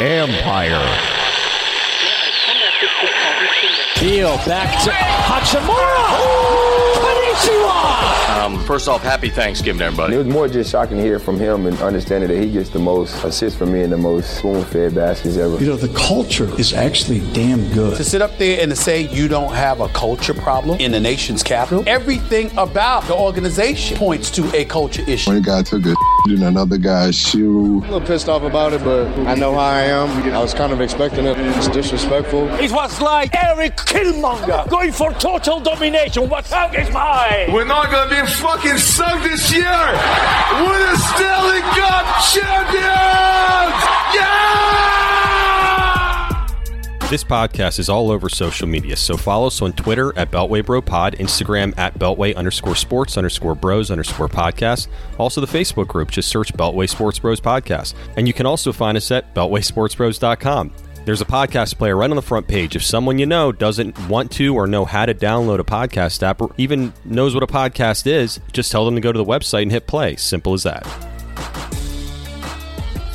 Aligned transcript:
Empire. 0.00 0.82
Deal 4.00 4.36
back 4.38 4.82
to 4.84 4.90
Hachimura. 4.90 6.44
Um, 8.28 8.62
first 8.64 8.88
off, 8.88 9.02
happy 9.02 9.30
Thanksgiving, 9.30 9.80
everybody. 9.80 10.14
It 10.14 10.18
was 10.18 10.26
more 10.26 10.48
just 10.48 10.70
shocking 10.70 10.98
to 10.98 11.02
hear 11.02 11.18
from 11.18 11.38
him 11.38 11.66
and 11.66 11.78
understanding 11.80 12.28
that 12.28 12.42
he 12.42 12.50
gets 12.50 12.68
the 12.68 12.78
most 12.78 13.24
assists 13.24 13.58
from 13.58 13.72
me 13.72 13.82
and 13.82 13.92
the 13.92 13.96
most 13.96 14.36
spoon-fed 14.38 14.94
baskets 14.94 15.36
ever. 15.36 15.56
You 15.58 15.68
know, 15.68 15.76
the 15.76 15.88
culture 15.96 16.48
is 16.58 16.74
actually 16.74 17.20
damn 17.32 17.72
good. 17.72 17.96
To 17.96 18.04
sit 18.04 18.20
up 18.20 18.36
there 18.36 18.60
and 18.60 18.70
to 18.70 18.76
say 18.76 19.08
you 19.08 19.28
don't 19.28 19.54
have 19.54 19.80
a 19.80 19.88
culture 19.88 20.34
problem 20.34 20.78
in 20.80 20.92
the 20.92 21.00
nation's 21.00 21.42
capital, 21.42 21.84
everything 21.86 22.50
about 22.58 23.04
the 23.04 23.14
organization 23.14 23.96
points 23.96 24.30
to 24.32 24.54
a 24.54 24.64
culture 24.66 25.02
issue. 25.08 25.30
One 25.30 25.40
guy 25.42 25.62
took 25.62 25.86
a 25.86 25.94
in 26.26 26.42
another 26.42 26.78
guy's 26.78 27.14
shoe. 27.14 27.82
I'm 27.82 27.90
a 27.90 27.92
little 27.92 28.06
pissed 28.06 28.28
off 28.28 28.42
about 28.42 28.72
it, 28.72 28.82
but 28.82 29.06
I 29.26 29.34
know 29.34 29.52
how 29.52 29.58
I 29.60 29.82
am. 29.82 30.08
I 30.32 30.40
was 30.40 30.54
kind 30.54 30.72
of 30.72 30.80
expecting 30.80 31.26
it. 31.26 31.36
It's 31.38 31.68
disrespectful. 31.68 32.48
It 32.54 32.72
was 32.72 33.00
like 33.00 33.34
Erik 33.34 33.76
Killmonger 33.76 34.68
going 34.70 34.92
for 34.92 35.12
total 35.12 35.60
domination. 35.60 36.28
What's 36.30 36.52
up 36.52 36.76
is 36.78 36.90
mine. 36.90 37.52
We're 37.52 37.66
not 37.66 37.90
gonna 37.90 38.08
be 38.22 38.26
fucking 38.26 38.78
sunk 38.78 39.22
this 39.22 39.52
year. 39.52 39.64
We're 39.64 40.90
the 40.90 40.96
Stanley 40.96 41.60
Cup 41.76 42.06
champions. 42.32 43.80
Yeah! 44.14 44.73
This 47.14 47.22
podcast 47.22 47.78
is 47.78 47.88
all 47.88 48.10
over 48.10 48.28
social 48.28 48.66
media, 48.66 48.96
so 48.96 49.16
follow 49.16 49.46
us 49.46 49.62
on 49.62 49.72
Twitter 49.74 50.12
at 50.18 50.32
Beltway 50.32 50.66
Bro 50.66 50.82
Pod, 50.82 51.14
Instagram 51.14 51.72
at 51.78 51.96
Beltway 51.96 52.34
underscore 52.34 52.74
sports 52.74 53.16
underscore 53.16 53.54
bros 53.54 53.92
underscore 53.92 54.28
podcast. 54.28 54.88
Also, 55.16 55.40
the 55.40 55.46
Facebook 55.46 55.86
group, 55.86 56.10
just 56.10 56.28
search 56.28 56.52
Beltway 56.54 56.88
Sports 56.88 57.20
Bros 57.20 57.40
Podcast. 57.40 57.94
And 58.16 58.26
you 58.26 58.34
can 58.34 58.46
also 58.46 58.72
find 58.72 58.96
us 58.96 59.12
at 59.12 59.32
BeltwaySportsBros.com. 59.32 60.72
There's 61.04 61.20
a 61.20 61.24
podcast 61.24 61.78
player 61.78 61.96
right 61.96 62.10
on 62.10 62.16
the 62.16 62.20
front 62.20 62.48
page. 62.48 62.74
If 62.74 62.82
someone 62.82 63.20
you 63.20 63.26
know 63.26 63.52
doesn't 63.52 63.96
want 64.08 64.32
to 64.32 64.52
or 64.52 64.66
know 64.66 64.84
how 64.84 65.06
to 65.06 65.14
download 65.14 65.60
a 65.60 65.64
podcast 65.64 66.20
app 66.24 66.42
or 66.42 66.52
even 66.58 66.92
knows 67.04 67.32
what 67.32 67.44
a 67.44 67.46
podcast 67.46 68.08
is, 68.08 68.40
just 68.52 68.72
tell 68.72 68.84
them 68.84 68.96
to 68.96 69.00
go 69.00 69.12
to 69.12 69.18
the 69.18 69.24
website 69.24 69.62
and 69.62 69.70
hit 69.70 69.86
play. 69.86 70.16
Simple 70.16 70.52
as 70.52 70.64
that. 70.64 71.13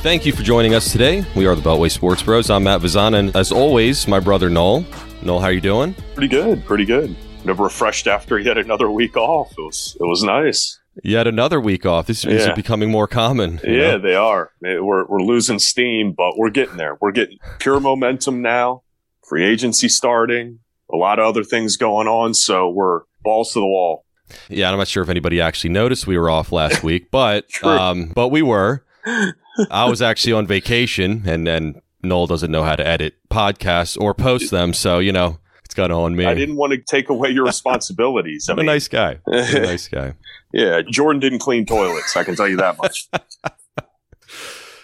Thank 0.02 0.26
you 0.26 0.32
for 0.32 0.44
joining 0.44 0.74
us 0.76 0.92
today. 0.92 1.26
We 1.36 1.46
are 1.46 1.56
the 1.56 1.62
Beltway 1.62 1.92
Sports 1.92 2.24
Bros. 2.24 2.50
I'm 2.50 2.64
Matt 2.64 2.80
Vazana, 2.82 3.20
and 3.20 3.36
as 3.36 3.52
always, 3.52 4.08
my 4.08 4.20
brother 4.20 4.50
Noel. 4.50 4.86
Noel, 5.22 5.40
how 5.42 5.48
are 5.48 5.52
you 5.52 5.60
doing? 5.60 5.94
Pretty 6.16 6.30
good, 6.30 6.64
pretty 6.66 6.86
good. 6.86 7.16
Never 7.44 7.64
refreshed 7.66 8.08
after 8.08 8.40
yet 8.40 8.58
another 8.58 8.90
week 8.90 9.18
off. 9.18 9.52
It 9.58 9.62
was 9.62 9.98
it 10.00 10.04
was 10.06 10.24
nice. 10.24 10.80
Yet 11.04 11.28
another 11.28 11.60
week 11.60 11.86
off. 11.86 12.08
This 12.08 12.24
is 12.26 12.46
Yeah. 12.46 12.54
becoming 12.54 12.90
more 12.90 13.08
common. 13.08 13.60
Yeah, 13.64 13.92
know? 13.92 14.00
they 14.00 14.16
are. 14.16 14.52
We're 14.62 15.06
we're 15.06 15.22
losing 15.22 15.60
steam, 15.60 16.14
but 16.14 16.38
we're 16.38 16.50
getting 16.50 16.78
there. 16.78 16.98
We're 17.02 17.12
getting 17.12 17.38
pure 17.60 17.80
momentum 17.82 18.42
now. 18.42 18.84
Free 19.28 19.46
agency 19.46 19.90
starting. 19.90 20.60
A 20.92 20.96
lot 20.96 21.20
of 21.20 21.26
other 21.26 21.44
things 21.44 21.76
going 21.78 22.08
on, 22.08 22.34
so 22.34 22.70
we're 22.70 23.02
balls 23.22 23.52
to 23.54 23.60
the 23.60 23.66
wall. 23.68 24.06
Yeah, 24.48 24.72
I'm 24.72 24.78
not 24.78 24.88
sure 24.88 25.04
if 25.04 25.10
anybody 25.10 25.42
actually 25.42 25.72
noticed 25.72 26.08
we 26.08 26.18
were 26.18 26.30
off 26.30 26.54
last 26.54 26.84
week, 26.86 27.12
but 27.12 27.46
um, 27.66 28.12
but 28.16 28.30
we 28.30 28.42
were. 28.42 28.86
I 29.72 29.86
was 29.86 30.02
actually 30.02 30.34
on 30.34 30.48
vacation, 30.48 31.24
and 31.26 31.46
then 31.46 31.82
Noel 32.04 32.28
doesn't 32.28 32.52
know 32.52 32.64
how 32.64 32.76
to 32.76 32.86
edit 32.86 33.16
podcasts 33.30 34.00
or 34.00 34.14
post 34.14 34.52
them, 34.52 34.74
so 34.74 35.00
you 35.00 35.12
know 35.12 35.40
it's 35.66 35.76
got 35.76 35.92
on 35.92 36.16
me. 36.16 36.26
I 36.26 36.34
didn't 36.34 36.56
want 36.56 36.74
to 36.74 36.80
take 36.80 37.10
away 37.10 37.30
your 37.30 37.46
responsibilities. 37.46 38.50
I 38.50 38.54
I'm 38.54 38.60
a 38.60 38.64
nice 38.64 38.88
guy. 38.88 39.20
I'm 39.28 39.56
a 39.56 39.60
nice 39.62 39.88
guy. 39.88 40.14
yeah, 40.54 40.82
Jordan 40.82 41.20
didn't 41.20 41.40
clean 41.40 41.66
toilets. 41.66 42.16
I 42.16 42.24
can 42.24 42.36
tell 42.36 42.48
you 42.48 42.58
that 42.58 42.78
much. 42.78 43.10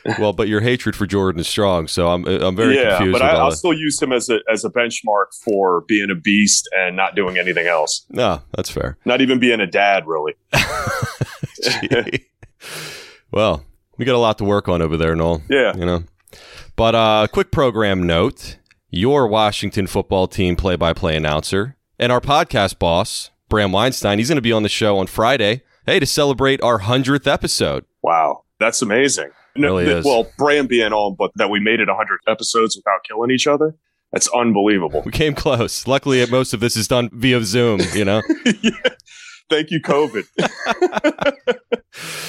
Well, 0.19 0.33
but 0.33 0.47
your 0.47 0.61
hatred 0.61 0.95
for 0.95 1.07
Jordan 1.07 1.41
is 1.41 1.47
strong, 1.47 1.87
so 1.87 2.09
I'm 2.09 2.25
uh, 2.27 2.47
I'm 2.47 2.55
very 2.55 2.75
yeah, 2.75 2.97
confused 2.97 3.13
but 3.13 3.21
I, 3.23 3.31
about 3.31 3.41
I'll 3.41 3.47
it. 3.47 3.55
still 3.55 3.73
use 3.73 3.99
him 3.99 4.13
as 4.13 4.29
a 4.29 4.39
as 4.51 4.63
a 4.63 4.69
benchmark 4.69 5.33
for 5.43 5.81
being 5.87 6.11
a 6.11 6.15
beast 6.15 6.69
and 6.77 6.95
not 6.95 7.15
doing 7.15 7.39
anything 7.39 7.65
else. 7.65 8.05
No, 8.11 8.43
that's 8.51 8.69
fair. 8.69 8.99
Not 9.03 9.21
even 9.21 9.39
being 9.39 9.59
a 9.61 9.65
dad, 9.65 10.05
really. 10.05 10.35
Well, 13.31 13.65
we 13.97 14.05
got 14.05 14.15
a 14.15 14.19
lot 14.19 14.37
to 14.39 14.43
work 14.43 14.67
on 14.67 14.81
over 14.81 14.97
there, 14.97 15.15
Noel. 15.15 15.41
Yeah. 15.49 15.75
you 15.75 15.85
know. 15.85 16.03
But 16.75 16.95
uh, 16.95 17.27
quick 17.31 17.51
program 17.51 18.03
note: 18.03 18.57
your 18.89 19.27
Washington 19.27 19.87
football 19.87 20.27
team 20.27 20.55
play-by-play 20.55 21.15
announcer 21.15 21.77
and 21.99 22.11
our 22.11 22.21
podcast 22.21 22.79
boss, 22.79 23.31
Bram 23.49 23.71
Weinstein, 23.71 24.17
he's 24.19 24.27
going 24.29 24.35
to 24.37 24.41
be 24.41 24.51
on 24.51 24.63
the 24.63 24.69
show 24.69 24.97
on 24.97 25.07
Friday. 25.07 25.61
Hey, 25.85 25.99
to 25.99 26.05
celebrate 26.05 26.61
our 26.63 26.79
hundredth 26.79 27.27
episode. 27.27 27.85
Wow, 28.01 28.43
that's 28.59 28.81
amazing. 28.81 29.29
No, 29.55 29.67
Really 29.69 29.85
th- 29.85 29.97
is. 29.99 30.05
Well, 30.05 30.27
Bram 30.37 30.67
being 30.67 30.91
on, 30.91 31.15
but 31.17 31.31
that 31.35 31.49
we 31.49 31.59
made 31.61 31.79
it 31.79 31.87
100 31.87 32.19
episodes 32.27 32.75
without 32.75 32.99
killing 33.07 33.31
each 33.31 33.47
other. 33.47 33.75
That's 34.11 34.27
unbelievable. 34.35 35.01
We 35.05 35.11
came 35.11 35.33
close. 35.35 35.87
Luckily, 35.87 36.25
most 36.25 36.53
of 36.53 36.59
this 36.59 36.75
is 36.75 36.87
done 36.87 37.09
via 37.13 37.41
Zoom. 37.43 37.79
You 37.93 38.05
know. 38.05 38.21
Yeah. 38.61 38.71
Thank 39.49 39.71
you, 39.71 39.79
COVID. 39.81 40.23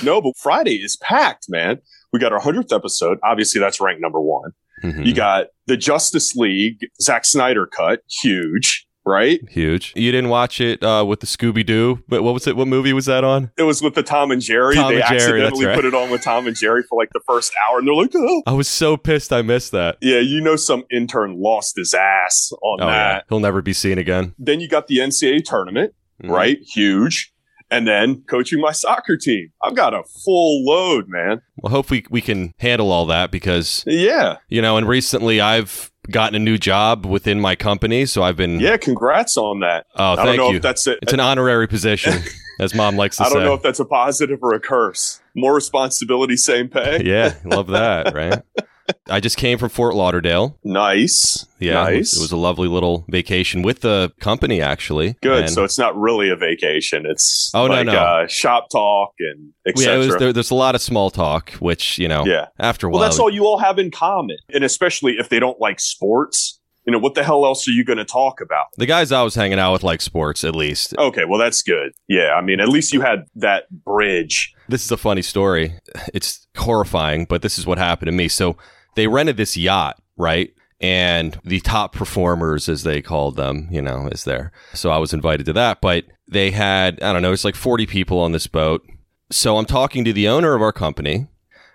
no, 0.02 0.20
but 0.20 0.36
Friday 0.36 0.76
is 0.76 0.96
packed, 0.96 1.46
man. 1.48 1.78
We 2.12 2.18
got 2.20 2.32
our 2.32 2.40
100th 2.40 2.74
episode. 2.74 3.18
Obviously, 3.24 3.60
that's 3.60 3.80
ranked 3.80 4.00
number 4.02 4.20
one. 4.20 4.52
Mhm. 4.82 5.06
You 5.06 5.14
got 5.14 5.46
the 5.66 5.76
Justice 5.76 6.36
League, 6.36 6.78
Zack 7.00 7.24
Snyder 7.24 7.66
cut, 7.66 8.00
huge, 8.22 8.86
right? 9.06 9.40
Huge. 9.48 9.92
You 9.96 10.12
didn't 10.12 10.28
watch 10.28 10.60
it 10.60 10.82
uh, 10.82 11.04
with 11.06 11.20
the 11.20 11.26
Scooby 11.26 11.64
Doo, 11.64 12.02
but 12.08 12.22
what 12.22 12.34
was 12.34 12.46
it? 12.46 12.56
What 12.56 12.68
movie 12.68 12.92
was 12.92 13.06
that 13.06 13.24
on? 13.24 13.50
It 13.56 13.62
was 13.62 13.80
with 13.80 13.94
the 13.94 14.02
Tom 14.02 14.30
and 14.30 14.42
Jerry. 14.42 14.74
Tom 14.74 14.92
they 14.92 15.00
and 15.00 15.18
Jerry, 15.18 15.40
accidentally 15.42 15.66
right. 15.66 15.74
put 15.74 15.86
it 15.86 15.94
on 15.94 16.10
with 16.10 16.22
Tom 16.22 16.46
and 16.46 16.54
Jerry 16.54 16.82
for 16.88 16.98
like 16.98 17.08
the 17.14 17.20
first 17.26 17.54
hour, 17.66 17.78
and 17.78 17.88
they're 17.88 17.94
like, 17.94 18.10
oh. 18.14 18.42
I 18.46 18.52
was 18.52 18.68
so 18.68 18.98
pissed 18.98 19.32
I 19.32 19.40
missed 19.40 19.72
that. 19.72 19.96
Yeah, 20.02 20.18
you 20.18 20.42
know, 20.42 20.56
some 20.56 20.84
intern 20.92 21.40
lost 21.40 21.76
his 21.76 21.94
ass 21.94 22.52
on 22.62 22.82
Oh 22.82 22.86
yeah, 22.86 23.12
that. 23.14 23.24
he'll 23.30 23.40
never 23.40 23.62
be 23.62 23.72
seen 23.72 23.96
again. 23.96 24.34
Then 24.38 24.60
you 24.60 24.68
got 24.68 24.88
the 24.88 24.98
NCAA 24.98 25.42
tournament, 25.44 25.94
Mhm. 26.22 26.30
right? 26.30 26.58
Huge. 26.62 27.32
And 27.70 27.86
then 27.86 28.22
coaching 28.28 28.60
my 28.60 28.70
soccer 28.70 29.16
team. 29.16 29.50
I've 29.62 29.74
got 29.74 29.92
a 29.92 30.02
full 30.24 30.64
load, 30.64 31.06
man. 31.08 31.40
Well, 31.56 31.72
hopefully 31.72 32.06
we 32.10 32.20
can 32.20 32.54
handle 32.58 32.92
all 32.92 33.06
that 33.06 33.32
because 33.32 33.82
Yeah. 33.88 34.36
you 34.48 34.62
know, 34.62 34.76
and 34.76 34.86
recently 34.88 35.40
I've 35.40 35.90
gotten 36.08 36.36
a 36.36 36.38
new 36.38 36.58
job 36.58 37.04
within 37.04 37.40
my 37.40 37.56
company, 37.56 38.06
so 38.06 38.22
I've 38.22 38.36
been. 38.36 38.60
Yeah. 38.60 38.76
Congrats 38.76 39.36
on 39.36 39.58
that. 39.60 39.86
Oh, 39.96 40.12
I 40.12 40.16
don't 40.16 40.26
thank 40.26 40.38
know 40.38 40.50
you. 40.50 40.56
if 40.56 40.62
that's 40.62 40.86
it. 40.86 41.00
It's 41.02 41.12
an 41.12 41.18
honorary 41.18 41.66
position, 41.66 42.22
as 42.60 42.72
mom 42.72 42.96
likes 42.96 43.16
to 43.16 43.24
say. 43.24 43.30
I 43.30 43.32
don't 43.32 43.40
say. 43.42 43.44
know 43.46 43.54
if 43.54 43.62
that's 43.62 43.80
a 43.80 43.84
positive 43.84 44.38
or 44.42 44.54
a 44.54 44.60
curse. 44.60 45.20
More 45.34 45.52
responsibility, 45.52 46.36
same 46.36 46.68
pay. 46.68 47.02
yeah, 47.04 47.34
love 47.44 47.66
that, 47.68 48.14
right? 48.14 48.40
I 49.08 49.20
just 49.20 49.36
came 49.36 49.58
from 49.58 49.68
Fort 49.68 49.94
Lauderdale. 49.94 50.58
Nice. 50.64 51.46
Yeah, 51.58 51.88
it 51.88 51.98
was- 51.98 52.16
it 52.16 52.20
was 52.20 52.32
a 52.32 52.36
lovely 52.36 52.68
little 52.68 53.04
vacation 53.08 53.62
with 53.62 53.80
the 53.80 54.12
company, 54.20 54.60
actually. 54.60 55.16
Good. 55.22 55.44
And- 55.44 55.50
so 55.50 55.64
it's 55.64 55.78
not 55.78 55.96
really 55.98 56.28
a 56.30 56.36
vacation. 56.36 57.04
It's 57.06 57.50
Oh, 57.54 57.66
no, 57.66 57.74
like, 57.74 57.86
no. 57.86 57.92
Uh, 57.94 58.26
shop 58.26 58.68
talk 58.70 59.12
and 59.20 59.52
yeah, 59.76 59.96
was, 59.96 60.16
there, 60.16 60.32
there's 60.32 60.50
a 60.50 60.54
lot 60.54 60.74
of 60.74 60.80
small 60.82 61.10
talk, 61.10 61.50
which 61.54 61.98
you 61.98 62.08
know, 62.08 62.24
Yeah. 62.26 62.46
after 62.58 62.86
a 62.86 62.90
Well, 62.90 63.00
that's 63.00 63.18
all 63.18 63.30
you 63.30 63.44
all 63.46 63.58
have 63.58 63.78
in 63.78 63.90
common. 63.90 64.36
And 64.52 64.64
especially 64.64 65.14
if 65.18 65.28
they 65.28 65.38
don't 65.40 65.60
like 65.60 65.80
sports, 65.80 66.60
you 66.86 66.92
know, 66.92 66.98
what 66.98 67.14
the 67.14 67.24
hell 67.24 67.44
else 67.44 67.66
are 67.66 67.72
you 67.72 67.84
going 67.84 67.98
to 67.98 68.04
talk 68.04 68.40
about? 68.40 68.66
the 68.76 68.86
guys 68.86 69.10
I 69.10 69.22
was 69.22 69.34
hanging 69.34 69.58
out 69.58 69.72
with 69.72 69.82
like 69.82 70.00
sports, 70.00 70.44
at 70.44 70.54
least. 70.54 70.94
Okay, 70.98 71.24
well, 71.24 71.38
that's 71.40 71.62
good. 71.62 71.92
Yeah, 72.08 72.34
I 72.34 72.42
mean, 72.42 72.60
at 72.60 72.68
least 72.68 72.92
you 72.92 73.00
had 73.00 73.24
that 73.36 73.64
bridge. 73.70 74.52
This 74.68 74.84
is 74.84 74.90
a 74.92 74.96
funny 74.96 75.22
story. 75.22 75.74
It's 76.14 76.46
horrifying, 76.56 77.24
but 77.24 77.42
this 77.42 77.58
is 77.58 77.66
what 77.66 77.78
happened 77.78 78.06
to 78.06 78.12
me. 78.12 78.28
So 78.28 78.56
they 78.96 79.06
rented 79.06 79.36
this 79.36 79.56
yacht, 79.56 80.02
right? 80.16 80.52
And 80.80 81.38
the 81.44 81.60
top 81.60 81.94
performers, 81.94 82.68
as 82.68 82.82
they 82.82 83.00
called 83.00 83.36
them, 83.36 83.68
you 83.70 83.80
know, 83.80 84.08
is 84.08 84.24
there. 84.24 84.52
So 84.74 84.90
I 84.90 84.98
was 84.98 85.14
invited 85.14 85.46
to 85.46 85.52
that, 85.54 85.80
but 85.80 86.04
they 86.28 86.50
had, 86.50 87.00
I 87.02 87.12
don't 87.12 87.22
know, 87.22 87.32
it's 87.32 87.44
like 87.44 87.54
40 87.54 87.86
people 87.86 88.18
on 88.18 88.32
this 88.32 88.46
boat. 88.46 88.84
So 89.30 89.56
I'm 89.56 89.64
talking 89.64 90.04
to 90.04 90.12
the 90.12 90.28
owner 90.28 90.54
of 90.54 90.62
our 90.62 90.72
company, 90.72 91.28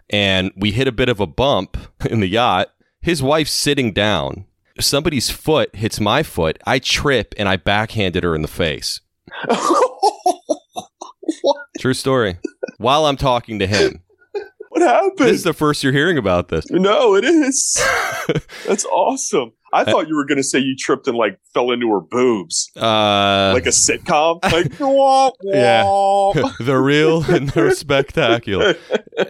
and 0.09 0.51
we 0.55 0.71
hit 0.71 0.87
a 0.87 0.91
bit 0.91 1.09
of 1.09 1.19
a 1.19 1.27
bump 1.27 1.77
in 2.09 2.19
the 2.19 2.27
yacht. 2.27 2.69
His 3.01 3.23
wife's 3.23 3.51
sitting 3.51 3.93
down. 3.93 4.45
Somebody's 4.79 5.29
foot 5.29 5.75
hits 5.75 5.99
my 5.99 6.23
foot. 6.23 6.59
I 6.65 6.79
trip 6.79 7.33
and 7.37 7.49
I 7.49 7.57
backhanded 7.57 8.23
her 8.23 8.35
in 8.35 8.41
the 8.41 8.47
face. 8.47 9.01
True 11.79 11.93
story. 11.93 12.37
While 12.77 13.05
I'm 13.05 13.17
talking 13.17 13.59
to 13.59 13.67
him. 13.67 14.03
What 14.81 14.95
happened? 14.95 15.17
This 15.29 15.37
is 15.37 15.43
the 15.43 15.53
first 15.53 15.83
you're 15.83 15.93
hearing 15.93 16.17
about 16.17 16.49
this. 16.49 16.65
no, 16.69 17.15
it 17.15 17.23
is. 17.23 17.81
that's 18.67 18.85
awesome. 18.85 19.51
I 19.73 19.85
thought 19.85 20.09
you 20.09 20.17
were 20.17 20.25
going 20.25 20.37
to 20.37 20.43
say 20.43 20.59
you 20.59 20.75
tripped 20.77 21.07
and 21.07 21.15
like 21.17 21.39
fell 21.53 21.71
into 21.71 21.89
her 21.93 22.01
boobs, 22.01 22.69
Uh, 22.75 23.51
like 23.53 23.65
a 23.65 23.69
sitcom. 23.69 24.39
Like, 24.51 24.73
wah, 24.79 25.31
Yeah. 25.43 25.83
the 26.59 26.77
real 26.77 27.23
and 27.23 27.47
the 27.49 27.73
spectacular. 27.73 28.75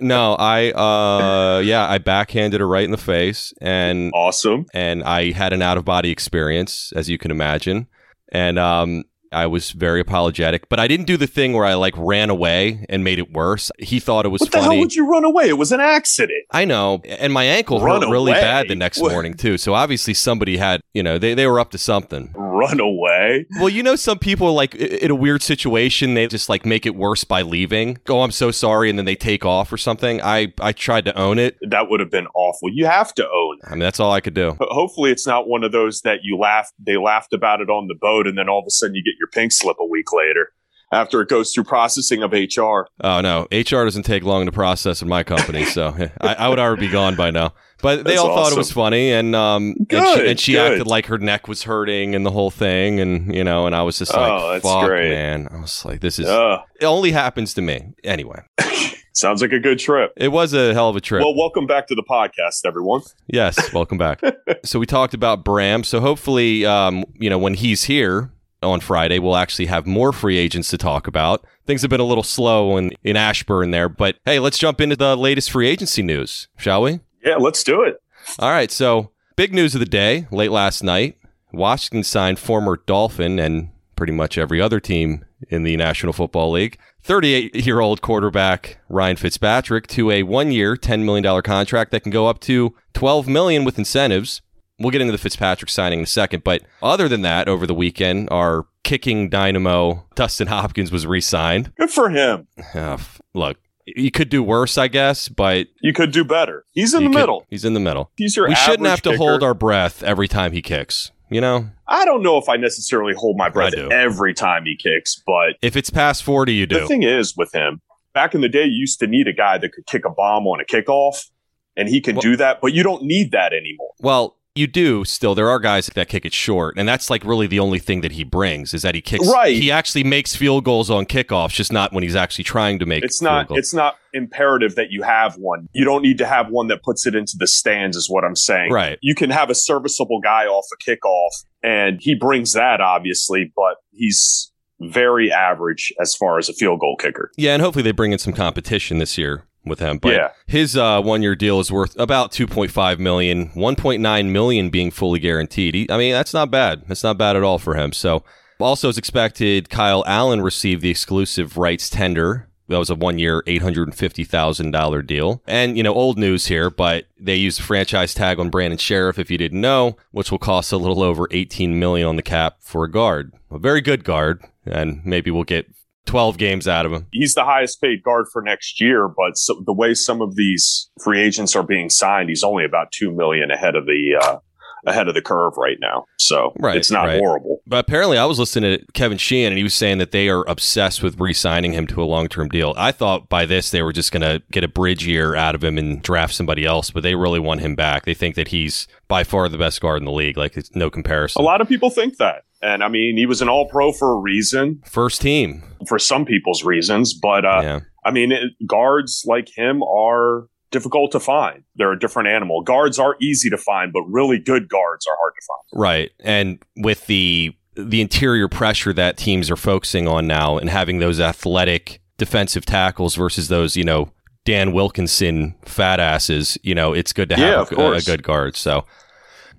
No, 0.01 0.35
I 0.39 0.71
uh 0.71 1.59
yeah, 1.59 1.87
I 1.87 1.99
backhanded 1.99 2.59
her 2.59 2.67
right 2.67 2.85
in 2.85 2.91
the 2.91 2.97
face 2.97 3.53
and 3.61 4.11
awesome. 4.15 4.65
and 4.73 5.03
I 5.03 5.31
had 5.31 5.53
an 5.53 5.61
out 5.61 5.77
of 5.77 5.85
body 5.85 6.09
experience, 6.09 6.91
as 6.95 7.07
you 7.07 7.19
can 7.19 7.29
imagine. 7.29 7.87
And 8.31 8.57
um 8.57 9.03
I 9.31 9.45
was 9.47 9.71
very 9.71 9.99
apologetic, 10.01 10.67
but 10.69 10.79
I 10.79 10.87
didn't 10.87 11.05
do 11.05 11.15
the 11.17 11.27
thing 11.27 11.53
where 11.53 11.65
I 11.65 11.73
like 11.75 11.93
ran 11.97 12.29
away 12.29 12.85
and 12.89 13.03
made 13.03 13.17
it 13.19 13.31
worse. 13.31 13.71
He 13.79 13.99
thought 13.99 14.25
it 14.25 14.29
was 14.29 14.41
What 14.41 14.51
the 14.51 14.57
funny. 14.59 14.75
hell 14.75 14.79
would 14.79 14.93
you 14.95 15.07
run 15.09 15.23
away? 15.23 15.47
It 15.47 15.57
was 15.57 15.71
an 15.71 15.79
accident. 15.79 16.43
I 16.51 16.65
know, 16.65 17.01
and 17.05 17.31
my 17.31 17.43
ankle 17.45 17.79
Run 17.81 18.01
hurt 18.01 18.09
really 18.11 18.33
bad 18.33 18.67
the 18.67 18.75
next 18.75 18.99
What? 18.99 19.11
morning 19.11 19.33
too. 19.35 19.57
So 19.57 19.73
obviously 19.73 20.13
somebody 20.13 20.57
had, 20.57 20.81
you 20.93 21.01
know, 21.03 21.17
they, 21.17 21.33
they 21.33 21.47
were 21.47 21.59
up 21.59 21.71
to 21.71 21.77
something. 21.77 22.31
Run 22.35 22.79
away. 22.79 23.45
Well, 23.59 23.69
you 23.69 23.81
know, 23.83 23.95
some 23.95 24.19
people 24.19 24.53
like 24.53 24.75
in 24.75 25.09
a 25.09 25.15
weird 25.15 25.41
situation, 25.41 26.13
they 26.13 26.27
just 26.27 26.49
like 26.49 26.65
make 26.65 26.85
it 26.85 26.95
worse 26.95 27.23
by 27.23 27.41
leaving. 27.41 27.97
Go, 28.05 28.21
I'm 28.23 28.31
so 28.31 28.51
sorry, 28.51 28.89
and 28.89 28.99
then 28.99 29.05
they 29.05 29.15
take 29.15 29.45
off 29.45 29.71
or 29.71 29.77
something. 29.77 30.21
I 30.21 30.53
I 30.59 30.73
tried 30.73 31.05
to 31.05 31.17
own 31.17 31.39
it. 31.39 31.57
That 31.69 31.89
would 31.89 31.99
have 32.01 32.11
been 32.11 32.27
awful. 32.35 32.69
You 32.71 32.85
have 32.85 33.13
to 33.15 33.23
own. 33.25 33.57
it. 33.63 33.67
I 33.67 33.71
mean, 33.71 33.79
that's 33.79 33.99
all 33.99 34.11
I 34.11 34.19
could 34.21 34.33
do. 34.33 34.51
Ho- 34.59 34.67
Hopefully, 34.69 35.11
it's 35.11 35.25
not 35.25 35.47
one 35.47 35.63
of 35.63 35.71
those 35.71 36.01
that 36.01 36.19
you 36.23 36.37
laugh. 36.37 36.69
They 36.85 36.97
laughed 36.97 37.33
about 37.33 37.61
it 37.61 37.69
on 37.69 37.87
the 37.87 37.95
boat, 37.99 38.27
and 38.27 38.37
then 38.37 38.49
all 38.49 38.59
of 38.59 38.65
a 38.67 38.71
sudden 38.71 38.93
you 38.95 39.01
get 39.03 39.13
your 39.21 39.29
pink 39.29 39.51
slip 39.51 39.77
a 39.79 39.85
week 39.85 40.11
later 40.11 40.51
after 40.91 41.21
it 41.21 41.29
goes 41.29 41.53
through 41.53 41.63
processing 41.63 42.21
of 42.23 42.33
HR. 42.33 42.87
Oh 43.01 43.21
no, 43.21 43.47
HR 43.51 43.85
doesn't 43.85 44.03
take 44.03 44.23
long 44.23 44.45
to 44.47 44.51
process 44.51 45.01
in 45.01 45.07
my 45.07 45.23
company, 45.23 45.63
so 45.63 45.95
I, 46.21 46.33
I 46.33 46.49
would 46.49 46.59
already 46.59 46.87
be 46.87 46.91
gone 46.91 47.15
by 47.15 47.31
now. 47.31 47.53
But 47.81 47.97
they 48.03 48.11
That's 48.11 48.19
all 48.19 48.35
thought 48.35 48.51
it 48.51 48.57
was 48.57 48.71
funny, 48.71 49.11
and 49.11 49.35
um, 49.35 49.75
and 49.89 50.07
she, 50.07 50.29
and 50.29 50.39
she 50.39 50.57
acted 50.57 50.85
like 50.87 51.05
her 51.07 51.17
neck 51.17 51.47
was 51.47 51.63
hurting 51.63 52.13
and 52.13 52.25
the 52.25 52.29
whole 52.31 52.51
thing, 52.51 52.99
and 52.99 53.33
you 53.33 53.43
know, 53.43 53.65
and 53.65 53.75
I 53.75 53.81
was 53.83 53.97
just 53.97 54.13
like, 54.13 54.31
Oh, 54.31 54.51
that's 54.51 54.63
"Fuck, 54.63 54.85
great. 54.85 55.09
man!" 55.09 55.47
I 55.51 55.61
was 55.61 55.83
like, 55.85 55.99
"This 56.01 56.19
is 56.19 56.27
Uh, 56.27 56.57
it 56.79 56.85
only 56.85 57.11
happens 57.11 57.55
to 57.55 57.61
me." 57.61 57.93
Anyway, 58.03 58.39
sounds 59.13 59.41
like 59.41 59.51
a 59.51 59.59
good 59.59 59.79
trip. 59.79 60.13
it 60.15 60.27
was 60.27 60.53
a 60.53 60.73
hell 60.75 60.89
of 60.89 60.95
a 60.95 61.01
trip. 61.01 61.23
Well, 61.23 61.35
welcome 61.35 61.65
back 61.65 61.87
to 61.87 61.95
the 61.95 62.03
podcast, 62.03 62.65
everyone. 62.67 63.01
Yes, 63.27 63.73
welcome 63.73 63.97
back. 63.97 64.21
so 64.63 64.77
we 64.77 64.85
talked 64.85 65.15
about 65.15 65.43
Bram. 65.43 65.83
So 65.83 66.01
hopefully, 66.01 66.65
um, 66.67 67.03
you 67.15 67.31
know, 67.31 67.39
when 67.39 67.55
he's 67.55 67.85
here 67.85 68.31
on 68.61 68.79
Friday, 68.79 69.19
we'll 69.19 69.35
actually 69.35 69.65
have 69.67 69.85
more 69.85 70.11
free 70.11 70.37
agents 70.37 70.69
to 70.69 70.77
talk 70.77 71.07
about. 71.07 71.45
Things 71.65 71.81
have 71.81 71.89
been 71.89 71.99
a 71.99 72.05
little 72.05 72.23
slow 72.23 72.77
in, 72.77 72.91
in 73.03 73.15
Ashburn 73.15 73.71
there, 73.71 73.89
but 73.89 74.17
hey, 74.25 74.39
let's 74.39 74.57
jump 74.57 74.81
into 74.81 74.95
the 74.95 75.15
latest 75.15 75.51
free 75.51 75.67
agency 75.67 76.01
news, 76.01 76.47
shall 76.57 76.81
we? 76.81 76.99
Yeah, 77.23 77.35
let's 77.35 77.63
do 77.63 77.81
it. 77.83 78.01
All 78.39 78.51
right. 78.51 78.71
So 78.71 79.11
big 79.35 79.53
news 79.53 79.75
of 79.75 79.79
the 79.79 79.85
day, 79.85 80.27
late 80.31 80.51
last 80.51 80.83
night, 80.83 81.17
Washington 81.51 82.03
signed 82.03 82.39
former 82.39 82.81
Dolphin 82.85 83.39
and 83.39 83.69
pretty 83.95 84.13
much 84.13 84.37
every 84.37 84.61
other 84.61 84.79
team 84.79 85.25
in 85.49 85.63
the 85.63 85.77
National 85.77 86.13
Football 86.13 86.51
League. 86.51 86.77
38 87.03 87.65
year 87.65 87.79
old 87.79 88.01
quarterback 88.01 88.79
Ryan 88.89 89.15
Fitzpatrick 89.15 89.87
to 89.87 90.11
a 90.11 90.23
one 90.23 90.51
year, 90.51 90.75
$10 90.75 91.03
million 91.03 91.41
contract 91.41 91.91
that 91.91 92.01
can 92.01 92.11
go 92.11 92.27
up 92.27 92.39
to 92.41 92.75
12 92.93 93.27
million 93.27 93.63
with 93.63 93.77
incentives. 93.77 94.41
We'll 94.81 94.91
get 94.91 95.01
into 95.01 95.11
the 95.11 95.17
Fitzpatrick 95.17 95.69
signing 95.69 95.99
in 95.99 96.03
a 96.03 96.07
second. 96.07 96.43
But 96.43 96.63
other 96.81 97.07
than 97.07 97.21
that, 97.21 97.47
over 97.47 97.65
the 97.67 97.73
weekend, 97.73 98.29
our 98.31 98.65
kicking 98.83 99.29
dynamo 99.29 100.05
Dustin 100.15 100.47
Hopkins 100.47 100.91
was 100.91 101.05
re 101.05 101.21
signed. 101.21 101.73
Good 101.77 101.91
for 101.91 102.09
him. 102.09 102.47
Ah, 102.75 102.97
look, 103.33 103.57
you 103.85 104.11
could 104.11 104.29
do 104.29 104.41
worse, 104.43 104.77
I 104.77 104.87
guess, 104.87 105.27
but 105.29 105.67
You 105.81 105.93
could 105.93 106.11
do 106.11 106.23
better. 106.23 106.65
He's 106.71 106.93
in 106.93 107.03
the 107.03 107.09
could- 107.09 107.15
middle. 107.19 107.45
He's 107.49 107.65
in 107.65 107.73
the 107.73 107.79
middle. 107.79 108.11
He's 108.17 108.35
your 108.35 108.47
we 108.47 108.55
shouldn't 108.55 108.87
have 108.87 109.01
to 109.03 109.11
kicker. 109.11 109.17
hold 109.17 109.43
our 109.43 109.53
breath 109.53 110.03
every 110.03 110.27
time 110.27 110.51
he 110.51 110.61
kicks. 110.61 111.11
You 111.29 111.39
know, 111.39 111.69
I 111.87 112.03
don't 112.03 112.23
know 112.23 112.37
if 112.37 112.49
I 112.49 112.57
necessarily 112.57 113.13
hold 113.15 113.37
my 113.37 113.47
breath 113.49 113.73
every 113.73 114.33
time 114.33 114.65
he 114.65 114.75
kicks, 114.75 115.21
but 115.25 115.55
if 115.61 115.77
it's 115.77 115.89
past 115.89 116.23
40, 116.23 116.53
you 116.53 116.65
do. 116.65 116.81
the 116.81 116.87
thing 116.87 117.03
is 117.03 117.35
with 117.37 117.53
him, 117.53 117.79
back 118.13 118.35
in 118.35 118.41
the 118.41 118.49
day, 118.49 118.65
you 118.65 118.79
used 118.81 118.99
to 118.99 119.07
need 119.07 119.27
a 119.29 119.33
guy 119.33 119.57
that 119.57 119.71
could 119.71 119.85
kick 119.85 120.03
a 120.03 120.09
bomb 120.09 120.45
on 120.45 120.59
a 120.59 120.65
kickoff, 120.65 121.29
and 121.77 121.87
he 121.87 122.01
can 122.01 122.15
Well- 122.17 122.21
do 122.21 122.35
that, 122.35 122.59
but 122.61 122.73
you 122.73 122.83
don't 122.83 123.03
need 123.03 123.31
that 123.31 123.53
anymore. 123.53 123.91
well, 124.01 124.35
you 124.55 124.67
do 124.67 125.05
still. 125.05 125.33
There 125.33 125.49
are 125.49 125.59
guys 125.59 125.87
that 125.87 126.09
kick 126.09 126.25
it 126.25 126.33
short, 126.33 126.77
and 126.77 126.87
that's 126.87 127.09
like 127.09 127.23
really 127.23 127.47
the 127.47 127.59
only 127.59 127.79
thing 127.79 128.01
that 128.01 128.13
he 128.13 128.23
brings 128.23 128.73
is 128.73 128.81
that 128.81 128.95
he 128.95 129.01
kicks. 129.01 129.27
Right. 129.27 129.55
He 129.55 129.71
actually 129.71 130.03
makes 130.03 130.35
field 130.35 130.65
goals 130.65 130.89
on 130.89 131.05
kickoffs, 131.05 131.51
just 131.51 131.71
not 131.71 131.93
when 131.93 132.03
he's 132.03 132.15
actually 132.15 132.43
trying 132.43 132.79
to 132.79 132.85
make. 132.85 133.03
It's 133.03 133.19
field 133.19 133.49
not 133.49 133.57
it's 133.57 133.73
not 133.73 133.95
imperative 134.13 134.75
that 134.75 134.91
you 134.91 135.03
have 135.03 135.35
one. 135.35 135.67
You 135.73 135.85
don't 135.85 136.01
need 136.01 136.17
to 136.17 136.25
have 136.25 136.49
one 136.49 136.67
that 136.67 136.83
puts 136.83 137.05
it 137.07 137.15
into 137.15 137.33
the 137.37 137.47
stands 137.47 137.95
is 137.95 138.09
what 138.09 138.23
I'm 138.23 138.35
saying. 138.35 138.71
Right. 138.71 138.99
You 139.01 139.15
can 139.15 139.29
have 139.29 139.49
a 139.49 139.55
serviceable 139.55 140.19
guy 140.21 140.45
off 140.45 140.65
a 140.73 140.89
kickoff 140.89 141.29
and 141.63 141.99
he 142.01 142.15
brings 142.15 142.53
that 142.53 142.81
obviously, 142.81 143.51
but 143.55 143.77
he's 143.91 144.51
very 144.81 145.31
average 145.31 145.93
as 146.01 146.15
far 146.15 146.39
as 146.39 146.49
a 146.49 146.53
field 146.53 146.79
goal 146.79 146.97
kicker. 146.99 147.31
Yeah, 147.37 147.53
and 147.53 147.61
hopefully 147.61 147.83
they 147.83 147.91
bring 147.91 148.11
in 148.11 148.19
some 148.19 148.33
competition 148.33 148.97
this 148.97 149.17
year 149.17 149.45
with 149.65 149.79
him. 149.79 149.97
But 149.97 150.13
Yeah. 150.15 150.29
his 150.47 150.75
uh, 150.75 151.01
one-year 151.01 151.35
deal 151.35 151.59
is 151.59 151.71
worth 151.71 151.97
about 151.99 152.31
2.5 152.31 152.99
million, 152.99 153.49
1.9 153.49 154.25
million 154.31 154.69
being 154.69 154.91
fully 154.91 155.19
guaranteed. 155.19 155.75
He, 155.75 155.87
I 155.89 155.97
mean, 155.97 156.13
that's 156.13 156.33
not 156.33 156.49
bad. 156.51 156.83
That's 156.87 157.03
not 157.03 157.17
bad 157.17 157.35
at 157.35 157.43
all 157.43 157.59
for 157.59 157.75
him. 157.75 157.93
So, 157.93 158.23
also 158.59 158.89
as 158.89 158.97
expected, 158.97 159.69
Kyle 159.69 160.03
Allen 160.07 160.41
received 160.41 160.81
the 160.81 160.89
exclusive 160.91 161.57
rights 161.57 161.89
tender. 161.89 162.47
That 162.67 162.77
was 162.77 162.89
a 162.89 162.95
one-year, 162.95 163.43
eight 163.47 163.61
hundred 163.61 163.87
and 163.89 163.95
fifty 163.95 164.23
thousand 164.23 164.71
dollar 164.71 165.01
deal. 165.01 165.41
And 165.45 165.75
you 165.75 165.83
know, 165.83 165.93
old 165.93 166.17
news 166.17 166.45
here, 166.47 166.69
but 166.69 167.05
they 167.19 167.35
used 167.35 167.59
the 167.59 167.63
franchise 167.63 168.13
tag 168.13 168.39
on 168.39 168.49
Brandon 168.49 168.77
Scherff, 168.77 169.19
if 169.19 169.29
you 169.29 169.37
didn't 169.37 169.59
know, 169.59 169.97
which 170.11 170.31
will 170.31 170.37
cost 170.37 170.71
a 170.71 170.77
little 170.77 171.03
over 171.03 171.27
eighteen 171.31 171.79
million 171.79 172.07
on 172.07 172.15
the 172.15 172.21
cap 172.21 172.57
for 172.61 172.85
a 172.85 172.89
guard, 172.91 173.33
a 173.49 173.57
very 173.59 173.81
good 173.81 174.03
guard, 174.05 174.41
and 174.65 175.01
maybe 175.03 175.29
we'll 175.31 175.43
get 175.43 175.67
twelve 176.05 176.37
games 176.37 176.67
out 176.67 176.85
of 176.85 176.91
him. 176.91 177.07
He's 177.11 177.33
the 177.33 177.45
highest 177.45 177.81
paid 177.81 178.03
guard 178.03 178.27
for 178.31 178.41
next 178.41 178.81
year, 178.81 179.07
but 179.07 179.37
so, 179.37 179.61
the 179.65 179.73
way 179.73 179.93
some 179.93 180.21
of 180.21 180.35
these 180.35 180.89
free 181.03 181.21
agents 181.21 181.55
are 181.55 181.63
being 181.63 181.89
signed, 181.89 182.29
he's 182.29 182.43
only 182.43 182.65
about 182.65 182.91
2 182.91 183.11
million 183.11 183.51
ahead 183.51 183.75
of 183.75 183.85
the 183.85 184.17
uh, 184.21 184.37
ahead 184.85 185.07
of 185.07 185.13
the 185.13 185.21
curve 185.21 185.53
right 185.57 185.77
now. 185.79 186.05
So 186.17 186.53
Right, 186.59 186.77
it's 186.77 186.91
not 186.91 187.05
right. 187.05 187.19
horrible. 187.19 187.61
But 187.67 187.79
apparently, 187.79 188.17
I 188.17 188.25
was 188.25 188.39
listening 188.39 188.77
to 188.77 188.85
Kevin 188.93 189.17
Sheehan, 189.17 189.51
and 189.51 189.57
he 189.57 189.63
was 189.63 189.73
saying 189.73 189.97
that 189.99 190.11
they 190.11 190.29
are 190.29 190.43
obsessed 190.47 191.01
with 191.03 191.19
re-signing 191.19 191.73
him 191.73 191.87
to 191.87 192.01
a 192.01 192.05
long-term 192.05 192.49
deal. 192.49 192.73
I 192.77 192.91
thought 192.91 193.29
by 193.29 193.45
this 193.45 193.71
they 193.71 193.81
were 193.81 193.93
just 193.93 194.11
going 194.11 194.21
to 194.21 194.41
get 194.51 194.63
a 194.63 194.67
bridge 194.67 195.05
year 195.05 195.35
out 195.35 195.55
of 195.55 195.63
him 195.63 195.77
and 195.77 196.01
draft 196.01 196.33
somebody 196.33 196.65
else, 196.65 196.91
but 196.91 197.03
they 197.03 197.15
really 197.15 197.39
want 197.39 197.61
him 197.61 197.75
back. 197.75 198.05
They 198.05 198.13
think 198.13 198.35
that 198.35 198.49
he's 198.49 198.87
by 199.07 199.23
far 199.23 199.49
the 199.49 199.57
best 199.57 199.81
guard 199.81 199.99
in 200.01 200.05
the 200.05 200.11
league. 200.11 200.37
Like 200.37 200.57
it's 200.57 200.73
no 200.75 200.89
comparison. 200.89 201.41
A 201.41 201.45
lot 201.45 201.61
of 201.61 201.67
people 201.67 201.89
think 201.89 202.17
that. 202.17 202.43
And 202.63 202.83
I 202.83 202.89
mean, 202.89 203.17
he 203.17 203.25
was 203.25 203.41
an 203.41 203.49
all 203.49 203.67
pro 203.67 203.91
for 203.91 204.11
a 204.11 204.19
reason, 204.19 204.81
First 204.85 205.21
team. 205.21 205.63
for 205.87 205.97
some 205.97 206.25
people's 206.25 206.63
reasons, 206.63 207.13
but 207.13 207.43
uh, 207.43 207.61
yeah. 207.63 207.79
I 208.05 208.11
mean, 208.11 208.31
it, 208.31 208.53
guards 208.67 209.23
like 209.25 209.49
him 209.55 209.81
are 209.83 210.47
difficult 210.71 211.11
to 211.11 211.19
find. 211.19 211.63
They're 211.75 211.91
a 211.91 211.99
different 211.99 212.29
animal. 212.29 212.61
Guards 212.63 212.97
are 212.97 213.15
easy 213.21 213.49
to 213.49 213.57
find, 213.57 213.93
but 213.93 214.03
really 214.03 214.39
good 214.39 214.69
guards 214.69 215.05
are 215.07 215.15
hard 215.17 215.33
to 215.39 215.45
find. 215.45 215.81
Right. 215.81 216.11
And 216.19 216.63
with 216.77 217.05
the 217.07 217.55
the 217.75 218.01
interior 218.01 218.49
pressure 218.49 218.91
that 218.93 219.17
teams 219.17 219.49
are 219.49 219.55
focusing 219.55 220.07
on 220.07 220.27
now 220.27 220.57
and 220.57 220.69
having 220.69 220.99
those 220.99 221.21
athletic 221.21 222.01
defensive 222.17 222.65
tackles 222.65 223.15
versus 223.15 223.47
those, 223.47 223.77
you 223.77 223.83
know, 223.83 224.11
Dan 224.43 224.73
Wilkinson 224.73 225.55
fat 225.63 225.99
asses, 225.99 226.57
you 226.63 226.75
know, 226.75 226.93
it's 226.93 227.13
good 227.13 227.29
to 227.29 227.37
have 227.37 227.71
of 227.71 227.77
a, 227.77 227.91
a 227.93 228.01
good 228.01 228.23
guard. 228.23 228.55
So 228.57 228.85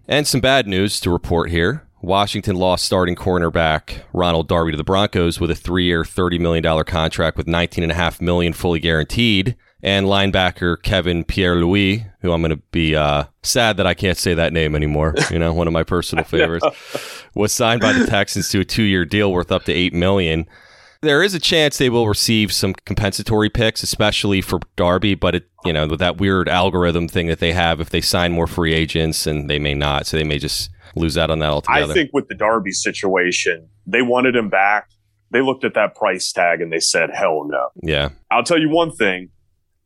and 0.08 0.26
some 0.26 0.40
bad 0.40 0.66
news 0.66 1.00
to 1.00 1.10
report 1.10 1.50
here. 1.50 1.86
Washington 2.02 2.56
lost 2.56 2.84
starting 2.84 3.14
cornerback 3.14 4.02
Ronald 4.12 4.48
Darby 4.48 4.72
to 4.72 4.76
the 4.76 4.82
Broncos 4.82 5.38
with 5.38 5.52
a 5.52 5.54
three-year, 5.54 6.02
$30 6.02 6.40
million 6.40 6.84
contract 6.84 7.36
with 7.36 7.46
19.5 7.46 8.20
million 8.20 8.52
fully 8.52 8.80
guaranteed. 8.80 9.56
And 9.82 10.06
linebacker 10.06 10.80
Kevin 10.80 11.24
Pierre-Louis, 11.24 12.06
who 12.20 12.32
I'm 12.32 12.40
going 12.40 12.50
to 12.50 12.62
be 12.70 12.94
uh, 12.94 13.24
sad 13.42 13.76
that 13.78 13.86
I 13.86 13.94
can't 13.94 14.16
say 14.16 14.32
that 14.32 14.52
name 14.52 14.76
anymore, 14.76 15.14
you 15.30 15.40
know, 15.40 15.52
one 15.52 15.66
of 15.66 15.72
my 15.72 15.82
personal 15.82 16.24
favorites, 16.32 16.66
was 17.34 17.52
signed 17.52 17.80
by 17.80 17.92
the 17.92 18.06
Texans 18.10 18.48
to 18.50 18.60
a 18.60 18.64
two-year 18.64 19.04
deal 19.04 19.32
worth 19.32 19.50
up 19.50 19.64
to 19.64 19.72
8 19.72 19.92
million. 19.92 20.46
There 21.00 21.20
is 21.20 21.34
a 21.34 21.40
chance 21.40 21.78
they 21.78 21.90
will 21.90 22.06
receive 22.06 22.52
some 22.52 22.74
compensatory 22.74 23.50
picks, 23.50 23.82
especially 23.82 24.40
for 24.40 24.60
Darby, 24.76 25.16
but 25.16 25.34
it, 25.34 25.48
you 25.64 25.72
know, 25.72 25.88
with 25.88 25.98
that 25.98 26.18
weird 26.18 26.48
algorithm 26.48 27.08
thing 27.08 27.26
that 27.26 27.40
they 27.40 27.52
have, 27.52 27.80
if 27.80 27.90
they 27.90 28.00
sign 28.00 28.30
more 28.30 28.46
free 28.46 28.72
agents, 28.72 29.26
and 29.26 29.50
they 29.50 29.58
may 29.58 29.74
not, 29.74 30.06
so 30.06 30.16
they 30.16 30.22
may 30.22 30.38
just 30.38 30.70
lose 30.94 31.18
out 31.18 31.28
on 31.28 31.40
that 31.40 31.50
altogether. 31.50 31.90
I 31.90 31.94
think 31.94 32.10
with 32.12 32.28
the 32.28 32.36
Darby 32.36 32.70
situation, 32.70 33.68
they 33.84 34.02
wanted 34.02 34.36
him 34.36 34.48
back. 34.48 34.90
They 35.30 35.40
looked 35.40 35.64
at 35.64 35.74
that 35.74 35.96
price 35.96 36.30
tag 36.30 36.60
and 36.60 36.72
they 36.72 36.78
said, 36.78 37.10
hell 37.12 37.48
no. 37.48 37.70
yeah, 37.82 38.10
I'll 38.30 38.44
tell 38.44 38.60
you 38.60 38.70
one 38.70 38.92
thing. 38.92 39.30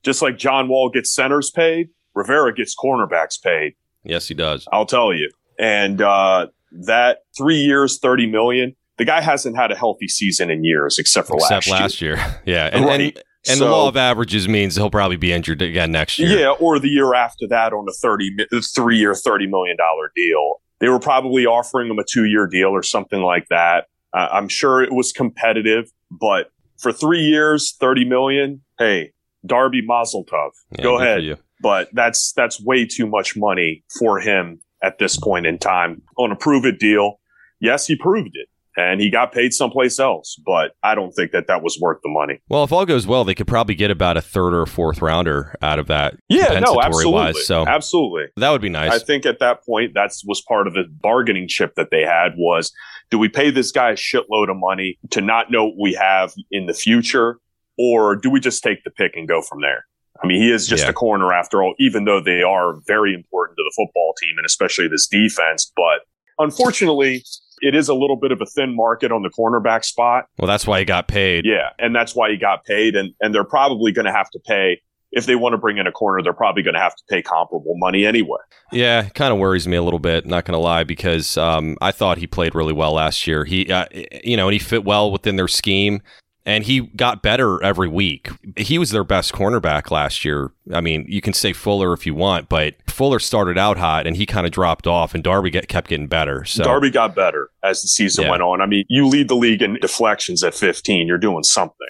Just 0.06 0.22
like 0.22 0.38
John 0.38 0.68
Wall 0.68 0.88
gets 0.88 1.12
centers 1.12 1.50
paid, 1.50 1.88
Rivera 2.14 2.54
gets 2.54 2.75
cornerbacks 2.75 3.42
paid. 3.42 3.75
yes, 4.04 4.28
he 4.28 4.34
does. 4.34 4.66
I'll 4.72 4.86
tell 4.86 5.12
you. 5.12 5.30
And 5.58 6.00
uh, 6.00 6.46
that 6.86 7.18
three 7.36 7.56
years, 7.58 7.98
30 7.98 8.26
million, 8.30 8.76
the 8.98 9.04
guy 9.04 9.20
hasn't 9.20 9.56
had 9.56 9.72
a 9.72 9.75
healthy 9.75 10.06
season 10.06 10.48
in 10.48 10.62
years 10.64 10.98
except 11.00 11.26
for 11.26 11.36
Except 11.38 11.66
last, 11.68 12.00
year. 12.00 12.14
last 12.14 12.22
year, 12.22 12.40
yeah, 12.46 12.66
and 12.66 12.84
and, 12.84 12.86
Right. 12.86 13.16
and 13.48 13.60
the 13.60 13.64
So- 13.64 13.70
law 13.70 13.88
of 13.88 13.96
averages 13.96 14.46
means 14.48 14.76
he'll 14.76 14.90
probably 14.90 15.16
be 15.16 15.32
injured 15.32 15.60
again 15.60 15.90
next 15.90 16.18
year. 16.20 16.38
Yeah, 16.38 16.50
or 16.50 16.78
the 16.78 16.88
year 16.88 17.12
after 17.14 17.48
that 17.48 17.72
on 17.72 17.84
a 17.88 17.92
30 17.92 18.30
mi- 18.36 18.46
three 18.75 18.98
year, 18.98 19.12
$30 19.12 19.50
million 19.50 19.76
deal. 20.14 20.60
They 20.78 20.88
were 20.88 21.00
probably 21.00 21.46
offering 21.46 21.90
him 21.90 21.98
a 21.98 22.04
two 22.08 22.26
year 22.26 22.46
deal 22.46 22.68
or 22.68 22.82
something 22.84 23.20
like 23.22 23.46
that. 23.50 23.86
Uh, 24.14 24.28
I'm 24.30 24.48
sure 24.48 24.82
it 24.82 24.92
was 24.92 25.10
competitive, 25.12 25.90
but 26.12 26.50
for 26.78 26.92
three 26.92 27.22
years, 27.22 27.75
30 27.80 28.04
million, 28.04 28.62
hey, 28.78 29.12
Darby 29.47 29.83
Mazel 29.85 30.25
Tov. 30.25 30.50
Yeah, 30.76 30.83
Go 30.83 30.99
ahead. 31.00 31.23
you. 31.23 31.37
But 31.62 31.88
that's, 31.93 32.33
that's 32.33 32.61
way 32.62 32.87
too 32.87 33.07
much 33.07 33.37
money 33.37 33.85
for 33.99 34.21
him 34.21 34.61
at 34.83 34.99
this 34.99 35.17
point 35.17 35.47
in 35.47 35.59
time 35.59 36.03
on 36.19 36.31
a 36.33 36.37
prove 36.37 36.65
it 36.67 36.79
deal. 36.79 37.19
Yes, 37.61 37.87
he 37.87 37.97
proved 37.97 38.33
it. 38.35 38.49
and 38.76 39.00
he 39.00 39.09
got 39.11 39.33
paid 39.33 39.55
someplace 39.55 39.99
else. 39.99 40.38
But 40.45 40.73
I 40.83 40.95
don't 40.95 41.12
think 41.12 41.33
that 41.33 41.47
that 41.47 41.62
was 41.62 41.79
worth 41.81 41.99
the 42.03 42.11
money. 42.11 42.41
Well, 42.49 42.62
if 42.65 42.73
all 42.73 42.85
goes 42.85 43.07
well, 43.07 43.25
they 43.25 43.35
could 43.35 43.47
probably 43.47 43.75
get 43.75 43.91
about 43.91 44.17
a 44.19 44.21
third 44.21 44.53
or 44.55 44.67
fourth 44.67 45.00
rounder 45.00 45.55
out 45.62 45.79
of 45.79 45.87
that. 45.87 46.17
Yeah, 46.29 46.61
no, 46.61 46.81
absolutely, 46.83 47.12
Wise, 47.12 47.47
so 47.47 47.67
absolutely. 47.67 48.25
that 48.37 48.50
would 48.50 48.61
be 48.61 48.69
nice. 48.69 48.93
I 48.93 48.99
think 48.99 49.25
at 49.25 49.38
that 49.38 49.65
point, 49.65 49.93
that's 49.95 50.23
was 50.26 50.43
part 50.47 50.67
of 50.67 50.75
the 50.75 50.85
bargaining 51.00 51.49
chip 51.49 51.75
that 51.76 51.88
they 51.91 52.03
had 52.03 52.35
was, 52.37 52.71
do 53.11 53.19
we 53.19 53.29
pay 53.29 53.50
this 53.50 53.73
guy 53.73 53.91
a 53.93 53.95
shitload 53.95 54.50
of 54.50 54.57
money 54.57 54.99
to 55.11 55.21
not 55.23 55.50
know 55.50 55.65
what 55.67 55.76
we 55.81 55.95
have 55.95 56.35
in 56.50 56.67
the 56.67 56.75
future, 56.75 57.38
or 57.78 58.16
do 58.16 58.30
we 58.30 58.40
just 58.40 58.62
take 58.62 58.85
the 58.85 58.90
pick 58.90 59.16
and 59.16 59.28
go 59.28 59.42
from 59.42 59.61
there? 59.61 59.85
I 60.23 60.26
mean, 60.26 60.40
he 60.40 60.50
is 60.50 60.66
just 60.66 60.85
Yeah. 60.85 60.90
a 60.90 60.92
corner 60.95 61.33
after 61.33 61.62
all, 61.62 61.75
even 61.78 62.04
though 62.04 62.21
they 62.21 62.42
are 62.42 62.75
very 62.87 63.12
important 63.12 63.56
to 63.59 63.62
the 63.62 63.73
football 63.76 64.14
team 64.23 64.35
and 64.38 64.47
especially 64.47 64.88
this 64.88 65.06
defense. 65.06 65.71
But 65.76 66.00
unfortunately, 66.38 67.23
it 67.61 67.75
is 67.75 67.88
a 67.88 67.95
little 67.95 68.16
bit 68.16 68.33
of 68.33 68.40
a 68.40 68.47
thin 68.47 68.75
market 68.75 69.11
on 69.12 69.23
the 69.23 69.30
cornerback 69.30 69.85
spot. 69.85 70.26
well, 70.38 70.47
that's 70.49 70.66
why 70.66 70.78
he 70.78 70.85
got 70.85 71.09
paid. 71.09 71.45
Yeah, 71.45 71.71
and 71.78 71.95
that's 71.95 72.14
why 72.14 72.30
he 72.30 72.37
got 72.37 72.64
paid, 72.64 72.95
and 72.97 73.12
and 73.21 73.35
they're 73.35 73.45
probably 73.45 73.92
going 73.92 74.06
to 74.06 74.12
have 74.12 74.30
to 74.30 74.38
pay 74.47 74.80
if 75.12 75.25
they 75.26 75.35
want 75.37 75.52
to 75.54 75.59
bring 75.59 75.78
in 75.78 75.87
a 75.87 75.92
corner. 75.92 76.23
They're 76.23 76.33
probably 76.35 76.62
going 76.62 76.75
to 76.75 76.80
have 76.80 76.95
to 76.95 77.02
pay 77.09 77.23
comparable 77.23 77.75
money 77.76 78.04
anyway. 78.04 78.38
Yeah, 78.73 79.09
kind 79.11 79.33
of 79.33 79.38
worries 79.38 79.66
me 79.66 79.76
a 79.76 79.83
little 79.83 79.99
bit. 79.99 80.26
Not 80.26 80.45
going 80.45 80.52
to 80.52 80.59
lie, 80.59 80.85
because 80.85 81.37
um, 81.38 81.76
I 81.80 81.92
thought 81.92 82.18
he 82.18 82.26
played 82.26 82.54
really 82.54 82.73
well 82.75 82.92
last 82.92 83.26
year. 83.26 83.45
He, 83.45 83.71
uh, 83.73 83.87
you 84.25 84.37
know, 84.37 84.49
and 84.49 84.52
he 84.52 84.59
fit 84.59 84.85
well 84.85 85.11
within 85.11 85.37
their 85.37 85.49
scheme, 85.49 86.02
and 86.47 86.65
he 86.65 86.81
got 86.81 87.23
better 87.23 87.62
every 87.62 87.88
week. 87.88 88.31
He 88.57 88.79
was 88.79 88.91
their 88.91 89.05
best 89.05 89.33
cornerback 89.33 89.91
last 89.91 90.25
year. 90.25 90.53
I 90.73 90.81
mean, 90.81 91.05
you 91.09 91.21
can 91.21 91.33
say 91.33 91.53
Fuller 91.53 91.93
if 91.93 92.07
you 92.07 92.15
want, 92.15 92.49
but 92.49 92.75
Fuller 92.88 93.19
started 93.19 93.59
out 93.59 93.76
hot, 93.76 94.07
and 94.07 94.17
he 94.17 94.25
kind 94.25 94.47
of 94.47 94.53
dropped 94.53 94.87
off, 94.87 95.12
and 95.15 95.23
Darby 95.25 95.50
get, 95.50 95.69
kept 95.69 95.88
getting 95.88 96.07
better. 96.07 96.45
So 96.45 96.62
Darby 96.65 96.91
got 96.91 97.15
better 97.15 97.50
as 97.62 97.83
the 97.83 97.88
season 97.88 98.25
Yeah. 98.25 98.31
went 98.31 98.43
on. 98.43 98.61
I 98.62 98.67
mean, 98.67 98.85
you 98.88 99.07
lead 99.09 99.29
the 99.29 99.35
league 99.37 99.61
in 99.61 99.75
deflections 99.81 100.43
at 100.45 100.55
15. 100.55 101.07
You're 101.09 101.19
doing 101.19 101.43
something. 101.43 101.88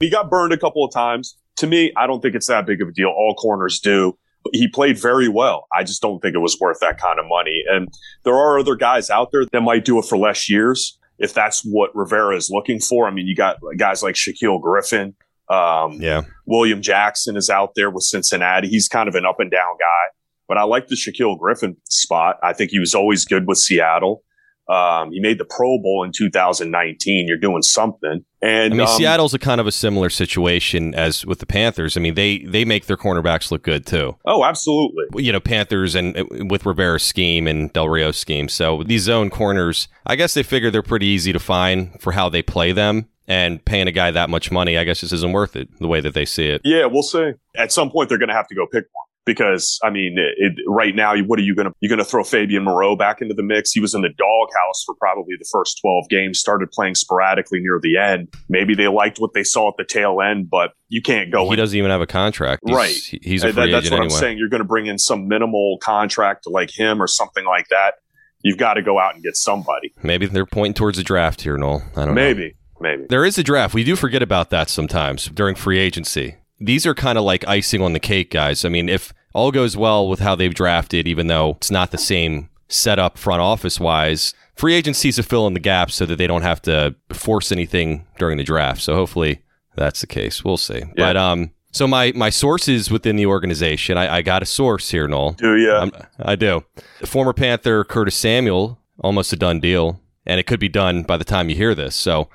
He 0.00 0.08
got 0.08 0.30
burned 0.30 0.52
a 0.52 0.58
couple 0.58 0.84
of 0.84 0.92
times. 0.94 1.36
To 1.56 1.66
me, 1.66 1.92
I 1.96 2.06
don't 2.06 2.20
think 2.20 2.34
it's 2.34 2.46
that 2.46 2.64
big 2.66 2.80
of 2.80 2.88
a 2.88 2.92
deal. 2.92 3.08
All 3.08 3.34
corners 3.34 3.80
do. 3.80 4.16
He 4.52 4.68
played 4.68 4.96
very 5.00 5.26
well. 5.26 5.66
I 5.76 5.82
just 5.82 6.00
don't 6.00 6.20
think 6.20 6.36
it 6.36 6.38
was 6.38 6.56
worth 6.60 6.78
that 6.80 7.00
kind 7.00 7.18
of 7.18 7.24
money. 7.28 7.64
And 7.68 7.88
there 8.22 8.34
are 8.36 8.58
other 8.60 8.76
guys 8.76 9.10
out 9.10 9.32
there 9.32 9.44
that 9.50 9.60
might 9.62 9.84
do 9.84 9.98
it 9.98 10.04
for 10.04 10.16
less 10.16 10.48
years 10.48 10.96
if 11.18 11.34
that's 11.34 11.62
what 11.62 11.94
Rivera 11.94 12.36
is 12.36 12.50
looking 12.50 12.80
for. 12.80 13.06
I 13.06 13.10
mean, 13.10 13.26
you 13.26 13.34
got 13.34 13.56
guys 13.76 14.02
like 14.02 14.14
Shaquille 14.14 14.60
Griffin. 14.60 15.14
Um, 15.48 16.00
yeah, 16.00 16.22
William 16.46 16.82
Jackson 16.82 17.36
is 17.36 17.48
out 17.48 17.72
there 17.76 17.90
with 17.90 18.02
Cincinnati. 18.02 18.68
He's 18.68 18.88
kind 18.88 19.08
of 19.08 19.14
an 19.14 19.24
up 19.24 19.38
and 19.38 19.50
down 19.50 19.76
guy, 19.78 20.14
but 20.48 20.58
I 20.58 20.64
like 20.64 20.88
the 20.88 20.96
Shaquille 20.96 21.38
Griffin 21.38 21.76
spot. 21.84 22.36
I 22.42 22.52
think 22.52 22.70
he 22.70 22.78
was 22.78 22.94
always 22.94 23.24
good 23.24 23.46
with 23.46 23.58
Seattle. 23.58 24.22
Um, 24.68 25.12
he 25.12 25.20
made 25.20 25.38
the 25.38 25.44
Pro 25.44 25.78
Bowl 25.78 26.02
in 26.04 26.12
2019. 26.12 27.26
You're 27.28 27.38
doing 27.38 27.62
something. 27.62 28.24
And 28.42 28.74
I 28.74 28.76
mean, 28.76 28.86
um, 28.86 28.96
Seattle's 28.96 29.32
a 29.32 29.38
kind 29.38 29.60
of 29.60 29.66
a 29.66 29.72
similar 29.72 30.10
situation 30.10 30.94
as 30.94 31.24
with 31.24 31.38
the 31.38 31.46
Panthers. 31.46 31.96
I 31.96 32.00
mean, 32.00 32.14
they 32.14 32.38
they 32.38 32.64
make 32.64 32.86
their 32.86 32.96
cornerbacks 32.96 33.50
look 33.50 33.62
good 33.62 33.86
too. 33.86 34.16
Oh, 34.24 34.44
absolutely. 34.44 35.22
you 35.22 35.32
know, 35.32 35.40
Panthers 35.40 35.94
and 35.94 36.16
uh, 36.16 36.24
with 36.46 36.66
Rivera's 36.66 37.04
scheme 37.04 37.46
and 37.46 37.72
Del 37.72 37.88
Rio's 37.88 38.16
scheme. 38.16 38.48
So 38.48 38.82
these 38.82 39.02
zone 39.02 39.30
corners, 39.30 39.88
I 40.04 40.16
guess 40.16 40.34
they 40.34 40.42
figure 40.42 40.70
they're 40.70 40.82
pretty 40.82 41.06
easy 41.06 41.32
to 41.32 41.38
find 41.38 42.00
for 42.00 42.12
how 42.12 42.28
they 42.28 42.42
play 42.42 42.72
them. 42.72 43.08
And 43.28 43.64
paying 43.64 43.88
a 43.88 43.92
guy 43.92 44.12
that 44.12 44.30
much 44.30 44.52
money, 44.52 44.78
I 44.78 44.84
guess, 44.84 45.00
just 45.00 45.12
isn't 45.12 45.32
worth 45.32 45.56
it 45.56 45.68
the 45.80 45.88
way 45.88 46.00
that 46.00 46.14
they 46.14 46.24
see 46.24 46.46
it. 46.46 46.60
Yeah, 46.62 46.86
we'll 46.86 47.02
see. 47.02 47.32
At 47.56 47.72
some 47.72 47.90
point, 47.90 48.08
they're 48.08 48.18
going 48.18 48.28
to 48.28 48.36
have 48.36 48.46
to 48.46 48.54
go 48.54 48.68
pick 48.68 48.84
one 48.92 49.06
because 49.26 49.78
I 49.82 49.90
mean, 49.90 50.16
it, 50.18 50.52
it, 50.58 50.64
right 50.66 50.94
now, 50.94 51.14
what 51.24 51.38
are 51.38 51.42
you 51.42 51.54
going 51.54 51.66
to 51.66 51.74
you're 51.80 51.90
going 51.90 51.98
to 51.98 52.04
throw 52.04 52.24
Fabian 52.24 52.64
Moreau 52.64 52.96
back 52.96 53.20
into 53.20 53.34
the 53.34 53.42
mix? 53.42 53.72
He 53.72 53.80
was 53.80 53.94
in 53.94 54.00
the 54.00 54.08
doghouse 54.08 54.84
for 54.86 54.94
probably 54.94 55.34
the 55.38 55.46
first 55.52 55.78
12 55.82 56.08
games. 56.08 56.38
Started 56.38 56.70
playing 56.70 56.94
sporadically 56.94 57.60
near 57.60 57.78
the 57.82 57.98
end. 57.98 58.32
Maybe 58.48 58.74
they 58.74 58.88
liked 58.88 59.18
what 59.18 59.34
they 59.34 59.44
saw 59.44 59.68
at 59.68 59.74
the 59.76 59.84
tail 59.84 60.20
end, 60.22 60.48
but 60.48 60.72
you 60.88 61.02
can't 61.02 61.30
go. 61.30 61.44
He 61.44 61.50
in. 61.52 61.56
doesn't 61.58 61.76
even 61.76 61.90
have 61.90 62.00
a 62.00 62.06
contract. 62.06 62.62
He's, 62.64 62.74
Right. 62.74 62.94
He's 63.22 63.42
a 63.44 63.52
free 63.52 63.52
that- 63.52 63.70
that's 63.70 63.90
what 63.90 63.98
anyway. 63.98 64.04
I'm 64.04 64.10
saying. 64.10 64.38
You're 64.38 64.48
going 64.48 64.62
to 64.62 64.68
bring 64.68 64.86
in 64.86 64.98
some 64.98 65.28
minimal 65.28 65.78
contract 65.82 66.46
like 66.46 66.70
him 66.70 67.02
or 67.02 67.06
something 67.08 67.44
like 67.44 67.68
that. 67.68 67.94
You've 68.42 68.58
got 68.58 68.74
to 68.74 68.82
go 68.82 68.98
out 68.98 69.14
and 69.14 69.24
get 69.24 69.36
somebody. 69.36 69.92
Maybe 70.02 70.26
they're 70.26 70.46
pointing 70.46 70.74
towards 70.74 70.98
a 70.98 71.02
draft 71.02 71.40
here, 71.40 71.56
Noel. 71.58 71.82
I 71.96 72.04
don't 72.04 72.08
know. 72.08 72.14
Maybe, 72.14 72.54
maybe. 72.80 73.06
There 73.08 73.24
is 73.24 73.38
a 73.38 73.42
draft. 73.42 73.74
We 73.74 73.82
do 73.82 73.96
forget 73.96 74.22
about 74.22 74.50
that 74.50 74.68
sometimes 74.68 75.26
during 75.26 75.56
free 75.56 75.80
agency. 75.80 76.36
These 76.60 76.86
are 76.86 76.94
kind 76.94 77.18
of 77.18 77.24
like 77.24 77.46
icing 77.46 77.82
on 77.82 77.92
the 77.92 78.00
cake, 78.00 78.30
guys. 78.30 78.64
I 78.64 78.68
mean, 78.68 78.88
if 78.88 79.12
all 79.34 79.50
goes 79.52 79.76
well 79.76 80.08
with 80.08 80.20
how 80.20 80.34
they've 80.34 80.54
drafted, 80.54 81.06
even 81.06 81.26
though 81.26 81.50
it's 81.52 81.70
not 81.70 81.90
the 81.90 81.98
same 81.98 82.48
setup 82.68 83.18
front 83.18 83.40
office 83.42 83.78
wise, 83.78 84.32
free 84.54 84.74
agencies 84.74 85.16
to 85.16 85.22
fill 85.22 85.46
in 85.46 85.54
the 85.54 85.60
gaps 85.60 85.94
so 85.96 86.06
that 86.06 86.16
they 86.16 86.26
don't 86.26 86.42
have 86.42 86.62
to 86.62 86.94
force 87.12 87.52
anything 87.52 88.06
during 88.18 88.38
the 88.38 88.44
draft. 88.44 88.80
So 88.80 88.94
hopefully 88.94 89.42
that's 89.76 90.00
the 90.00 90.06
case. 90.06 90.42
We'll 90.44 90.56
see. 90.56 90.78
Yeah. 90.78 90.92
But 90.96 91.16
um, 91.18 91.50
so 91.72 91.86
my 91.86 92.12
my 92.16 92.30
sources 92.30 92.90
within 92.90 93.16
the 93.16 93.26
organization, 93.26 93.98
I, 93.98 94.16
I 94.16 94.22
got 94.22 94.42
a 94.42 94.46
source 94.46 94.90
here, 94.90 95.06
Noel. 95.06 95.32
Do 95.32 95.56
you? 95.56 95.70
I'm- 95.72 95.92
I 96.18 96.34
do. 96.36 96.64
Former 97.04 97.34
Panther 97.34 97.84
Curtis 97.84 98.14
Samuel, 98.16 98.80
almost 99.00 99.32
a 99.34 99.36
done 99.36 99.60
deal, 99.60 100.00
and 100.24 100.40
it 100.40 100.46
could 100.46 100.60
be 100.60 100.70
done 100.70 101.02
by 101.02 101.18
the 101.18 101.24
time 101.24 101.50
you 101.50 101.56
hear 101.56 101.74
this. 101.74 101.94
So, 101.94 102.30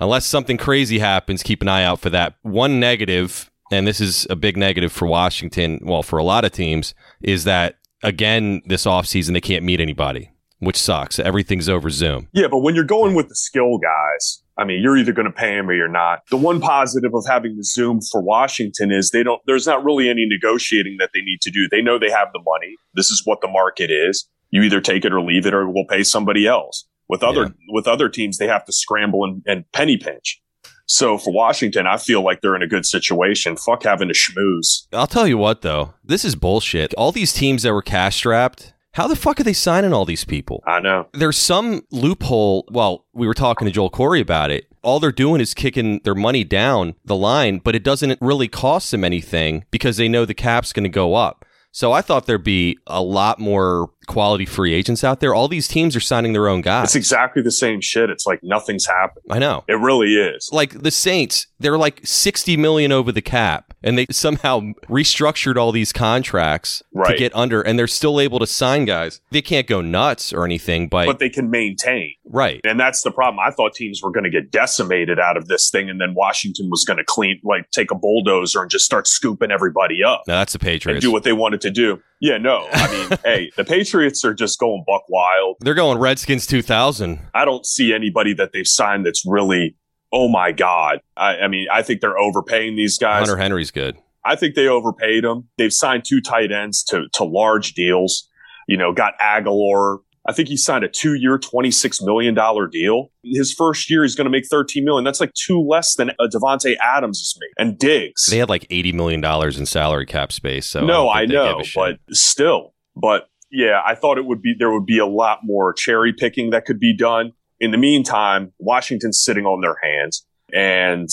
unless 0.00 0.26
something 0.26 0.56
crazy 0.56 0.98
happens, 0.98 1.44
keep 1.44 1.62
an 1.62 1.68
eye 1.68 1.84
out 1.84 2.00
for 2.00 2.10
that. 2.10 2.34
One 2.42 2.80
negative, 2.80 3.49
and 3.70 3.86
this 3.86 4.00
is 4.00 4.26
a 4.30 4.36
big 4.36 4.56
negative 4.56 4.92
for 4.92 5.06
Washington, 5.06 5.80
well, 5.82 6.02
for 6.02 6.18
a 6.18 6.24
lot 6.24 6.44
of 6.44 6.52
teams, 6.52 6.94
is 7.22 7.44
that 7.44 7.76
again 8.02 8.62
this 8.66 8.84
offseason 8.86 9.32
they 9.32 9.40
can't 9.40 9.64
meet 9.64 9.80
anybody, 9.80 10.30
which 10.58 10.76
sucks. 10.76 11.18
Everything's 11.18 11.68
over 11.68 11.90
Zoom. 11.90 12.28
Yeah, 12.32 12.48
but 12.48 12.58
when 12.58 12.74
you're 12.74 12.84
going 12.84 13.14
with 13.14 13.28
the 13.28 13.34
skill 13.36 13.78
guys, 13.78 14.42
I 14.56 14.64
mean, 14.64 14.82
you're 14.82 14.96
either 14.96 15.12
going 15.12 15.26
to 15.26 15.32
pay 15.32 15.54
them 15.56 15.70
or 15.70 15.74
you're 15.74 15.88
not. 15.88 16.20
The 16.30 16.36
one 16.36 16.60
positive 16.60 17.14
of 17.14 17.24
having 17.26 17.56
the 17.56 17.64
Zoom 17.64 18.00
for 18.12 18.20
Washington 18.22 18.90
is 18.90 19.10
they 19.10 19.22
don't. 19.22 19.40
There's 19.46 19.66
not 19.66 19.84
really 19.84 20.08
any 20.10 20.26
negotiating 20.26 20.96
that 20.98 21.10
they 21.14 21.20
need 21.22 21.40
to 21.42 21.50
do. 21.50 21.68
They 21.68 21.80
know 21.80 21.98
they 21.98 22.10
have 22.10 22.28
the 22.34 22.42
money. 22.44 22.74
This 22.94 23.10
is 23.10 23.22
what 23.24 23.40
the 23.40 23.48
market 23.48 23.90
is. 23.90 24.28
You 24.50 24.62
either 24.62 24.80
take 24.80 25.04
it 25.04 25.12
or 25.12 25.22
leave 25.22 25.46
it, 25.46 25.54
or 25.54 25.68
we'll 25.70 25.86
pay 25.86 26.02
somebody 26.02 26.46
else. 26.46 26.84
With 27.08 27.22
other 27.22 27.42
Yeah. 27.44 27.48
with 27.70 27.86
other 27.88 28.08
teams, 28.08 28.36
they 28.38 28.46
have 28.48 28.64
to 28.66 28.72
scramble 28.72 29.24
and, 29.24 29.42
and 29.46 29.64
penny 29.72 29.96
pinch. 29.96 30.40
So 30.90 31.18
for 31.18 31.32
Washington, 31.32 31.86
I 31.86 31.98
feel 31.98 32.24
like 32.24 32.40
they're 32.40 32.56
in 32.56 32.62
a 32.62 32.66
good 32.66 32.84
situation. 32.84 33.56
Fuck 33.56 33.84
having 33.84 34.08
to 34.08 34.14
schmooze. 34.14 34.88
I'll 34.92 35.06
tell 35.06 35.28
you 35.28 35.38
what, 35.38 35.62
though, 35.62 35.94
this 36.04 36.24
is 36.24 36.34
bullshit. 36.34 36.92
All 36.94 37.12
these 37.12 37.32
teams 37.32 37.62
that 37.62 37.72
were 37.72 37.80
cash 37.80 38.16
strapped, 38.16 38.74
how 38.94 39.06
the 39.06 39.14
fuck 39.14 39.38
are 39.38 39.44
they 39.44 39.52
signing 39.52 39.92
all 39.92 40.04
these 40.04 40.24
people? 40.24 40.64
I 40.66 40.80
know. 40.80 41.06
there's 41.12 41.36
some 41.38 41.82
loophole. 41.92 42.64
Well, 42.72 43.06
we 43.12 43.28
were 43.28 43.34
talking 43.34 43.66
to 43.66 43.72
Joel 43.72 43.90
Corry 43.92 44.20
about 44.20 44.50
it. 44.50 44.66
All 44.82 44.98
they're 44.98 45.12
doing 45.12 45.40
is 45.40 45.54
kicking 45.54 46.00
their 46.02 46.16
money 46.16 46.42
down 46.42 46.96
the 47.04 47.14
line, 47.14 47.58
but 47.58 47.76
it 47.76 47.84
doesn't 47.84 48.18
really 48.20 48.48
cost 48.48 48.90
them 48.90 49.04
anything 49.04 49.66
because 49.70 49.96
they 49.96 50.08
know 50.08 50.24
the 50.24 50.34
cap's 50.34 50.72
going 50.72 50.82
to 50.84 50.88
go 50.88 51.14
up. 51.14 51.44
So 51.72 51.92
I 51.92 52.02
thought 52.02 52.26
there'd 52.26 52.42
be 52.42 52.78
a 52.86 53.02
lot 53.02 53.38
more 53.38 53.90
quality 54.08 54.44
free 54.44 54.74
agents 54.74 55.04
out 55.04 55.20
there. 55.20 55.34
All 55.34 55.46
these 55.46 55.68
teams 55.68 55.94
are 55.94 56.00
signing 56.00 56.32
their 56.32 56.48
own 56.48 56.62
guys. 56.62 56.86
It's 56.86 56.96
exactly 56.96 57.42
the 57.42 57.52
same 57.52 57.80
shit. 57.80 58.10
It's 58.10 58.26
like 58.26 58.40
nothing's 58.42 58.86
happened. 58.86 59.26
I 59.30 59.38
know. 59.38 59.64
It 59.68 59.74
really 59.74 60.14
is. 60.14 60.48
Like 60.52 60.82
the 60.82 60.90
Saints, 60.90 61.46
they're 61.60 61.78
like 61.78 62.00
60 62.04 62.56
million 62.56 62.90
over 62.90 63.12
the 63.12 63.22
cap 63.22 63.69
and 63.82 63.96
they 63.98 64.06
somehow 64.10 64.60
restructured 64.88 65.56
all 65.56 65.72
these 65.72 65.92
contracts 65.92 66.82
to 67.06 67.14
get 67.16 67.34
under 67.34 67.62
and 67.62 67.78
they're 67.78 67.86
still 67.86 68.20
able 68.20 68.38
to 68.38 68.46
sign 68.46 68.84
guys. 68.84 69.20
They 69.30 69.42
can't 69.42 69.66
go 69.66 69.80
nuts 69.80 70.32
or 70.32 70.44
anything, 70.44 70.88
but, 70.88 71.06
But 71.06 71.18
they 71.18 71.30
can 71.30 71.50
maintain. 71.50 72.14
right. 72.24 72.60
And 72.64 72.78
that's 72.78 73.02
the 73.02 73.10
problem. 73.10 73.38
I 73.40 73.50
thought 73.50 73.74
teams 73.74 74.00
were 74.02 74.10
going 74.10 74.24
to 74.24 74.30
get 74.30 74.50
decimated 74.50 75.18
out 75.18 75.36
of 75.36 75.48
this 75.48 75.70
thing, 75.70 75.88
and 75.90 76.00
then 76.00 76.14
Washington 76.14 76.68
was 76.70 76.84
going 76.84 76.98
to 76.98 77.04
clean, 77.04 77.40
like, 77.44 77.70
take 77.70 77.90
a 77.90 77.94
bulldozer 77.94 78.60
and 78.62 78.70
just 78.70 78.84
start 78.84 79.06
scooping 79.06 79.50
everybody 79.50 80.02
up 80.04 80.22
Now 80.26 80.38
that's 80.38 80.52
the 80.52 80.58
and 80.58 80.62
Patriots. 80.66 81.00
do 81.00 81.10
what 81.12 81.22
they 81.24 81.32
wanted 81.32 81.60
to 81.62 81.70
do. 81.70 82.00
Yeah, 82.20 82.36
no. 82.36 82.66
I 82.70 82.92
mean, 83.08 83.18
hey, 83.24 83.50
the 83.56 83.64
Patriots 83.64 84.24
are 84.24 84.34
just 84.34 84.58
going 84.58 84.84
buck 84.86 85.02
wild. 85.08 85.56
They're 85.60 85.74
going 85.74 85.98
Redskins 85.98 86.46
2000. 86.46 87.18
I 87.34 87.44
don't 87.46 87.64
see 87.64 87.94
anybody 87.94 88.34
that 88.34 88.52
they've 88.52 88.66
signed 88.66 89.06
that's 89.06 89.24
really, 89.26 89.76
oh 90.12 90.28
my 90.28 90.52
God. 90.52 91.00
I, 91.16 91.38
I 91.38 91.48
mean, 91.48 91.66
I 91.72 91.82
think 91.82 92.00
they're 92.00 92.18
overpaying 92.18 92.76
these 92.76 92.98
guys. 92.98 93.28
Hunter 93.28 93.40
Henry's 93.40 93.70
good. 93.70 93.96
I 94.24 94.36
think 94.36 94.54
they 94.54 94.68
overpaid 94.68 95.24
him. 95.24 95.48
They've 95.56 95.72
signed 95.72 96.04
two 96.04 96.20
tight 96.20 96.52
ends 96.52 96.84
to, 96.84 97.04
to 97.14 97.24
large 97.24 97.72
deals. 97.72 98.28
You 98.68 98.76
know, 98.76 98.92
got 98.92 99.18
Agholor. 99.18 99.98
I 100.28 100.32
think 100.32 100.48
he 100.48 100.56
signed 100.56 100.84
a 100.84 100.88
two 100.88 101.14
year, 101.14 101.38
$26 101.38 102.04
million 102.04 102.34
deal. 102.70 103.10
His 103.24 103.52
first 103.52 103.90
year, 103.90 104.02
he's 104.02 104.14
going 104.14 104.26
to 104.26 104.30
make 104.30 104.46
13 104.46 104.84
million. 104.84 105.02
That's 105.04 105.20
like 105.20 105.32
two 105.32 105.60
less 105.66 105.94
than 105.94 106.10
uh, 106.10 106.28
Davante 106.32 106.76
Adams 106.76 107.18
is 107.18 107.38
making. 107.40 107.54
And 107.58 107.78
Diggs. 107.78 108.26
They 108.26 108.38
had 108.38 108.50
like 108.50 108.66
eighty 108.68 108.92
million 108.92 109.22
dollars 109.22 109.58
in 109.58 109.64
salary 109.64 110.06
cap 110.06 110.30
space. 110.30 110.66
So 110.66 110.84
no, 110.84 111.08
I, 111.08 111.24
give 111.24 111.34
know, 111.34 111.62
but 111.74 111.98
still. 112.10 112.74
But 112.94 113.28
yeah, 113.50 113.80
I 113.84 113.94
thought 113.94 114.18
it 114.18 114.26
would 114.26 114.42
be, 114.42 114.54
there 114.56 114.70
would 114.70 114.86
be 114.86 114.98
a 114.98 115.06
lot 115.06 115.40
more 115.42 115.72
cherry 115.72 116.12
picking 116.12 116.50
that 116.50 116.66
could 116.66 116.78
be 116.78 116.94
done. 116.94 117.32
In 117.60 117.70
the 117.70 117.78
meantime, 117.78 118.52
Washington's 118.58 119.22
sitting 119.22 119.44
on 119.44 119.60
their 119.60 119.76
hands. 119.82 120.26
And 120.52 121.08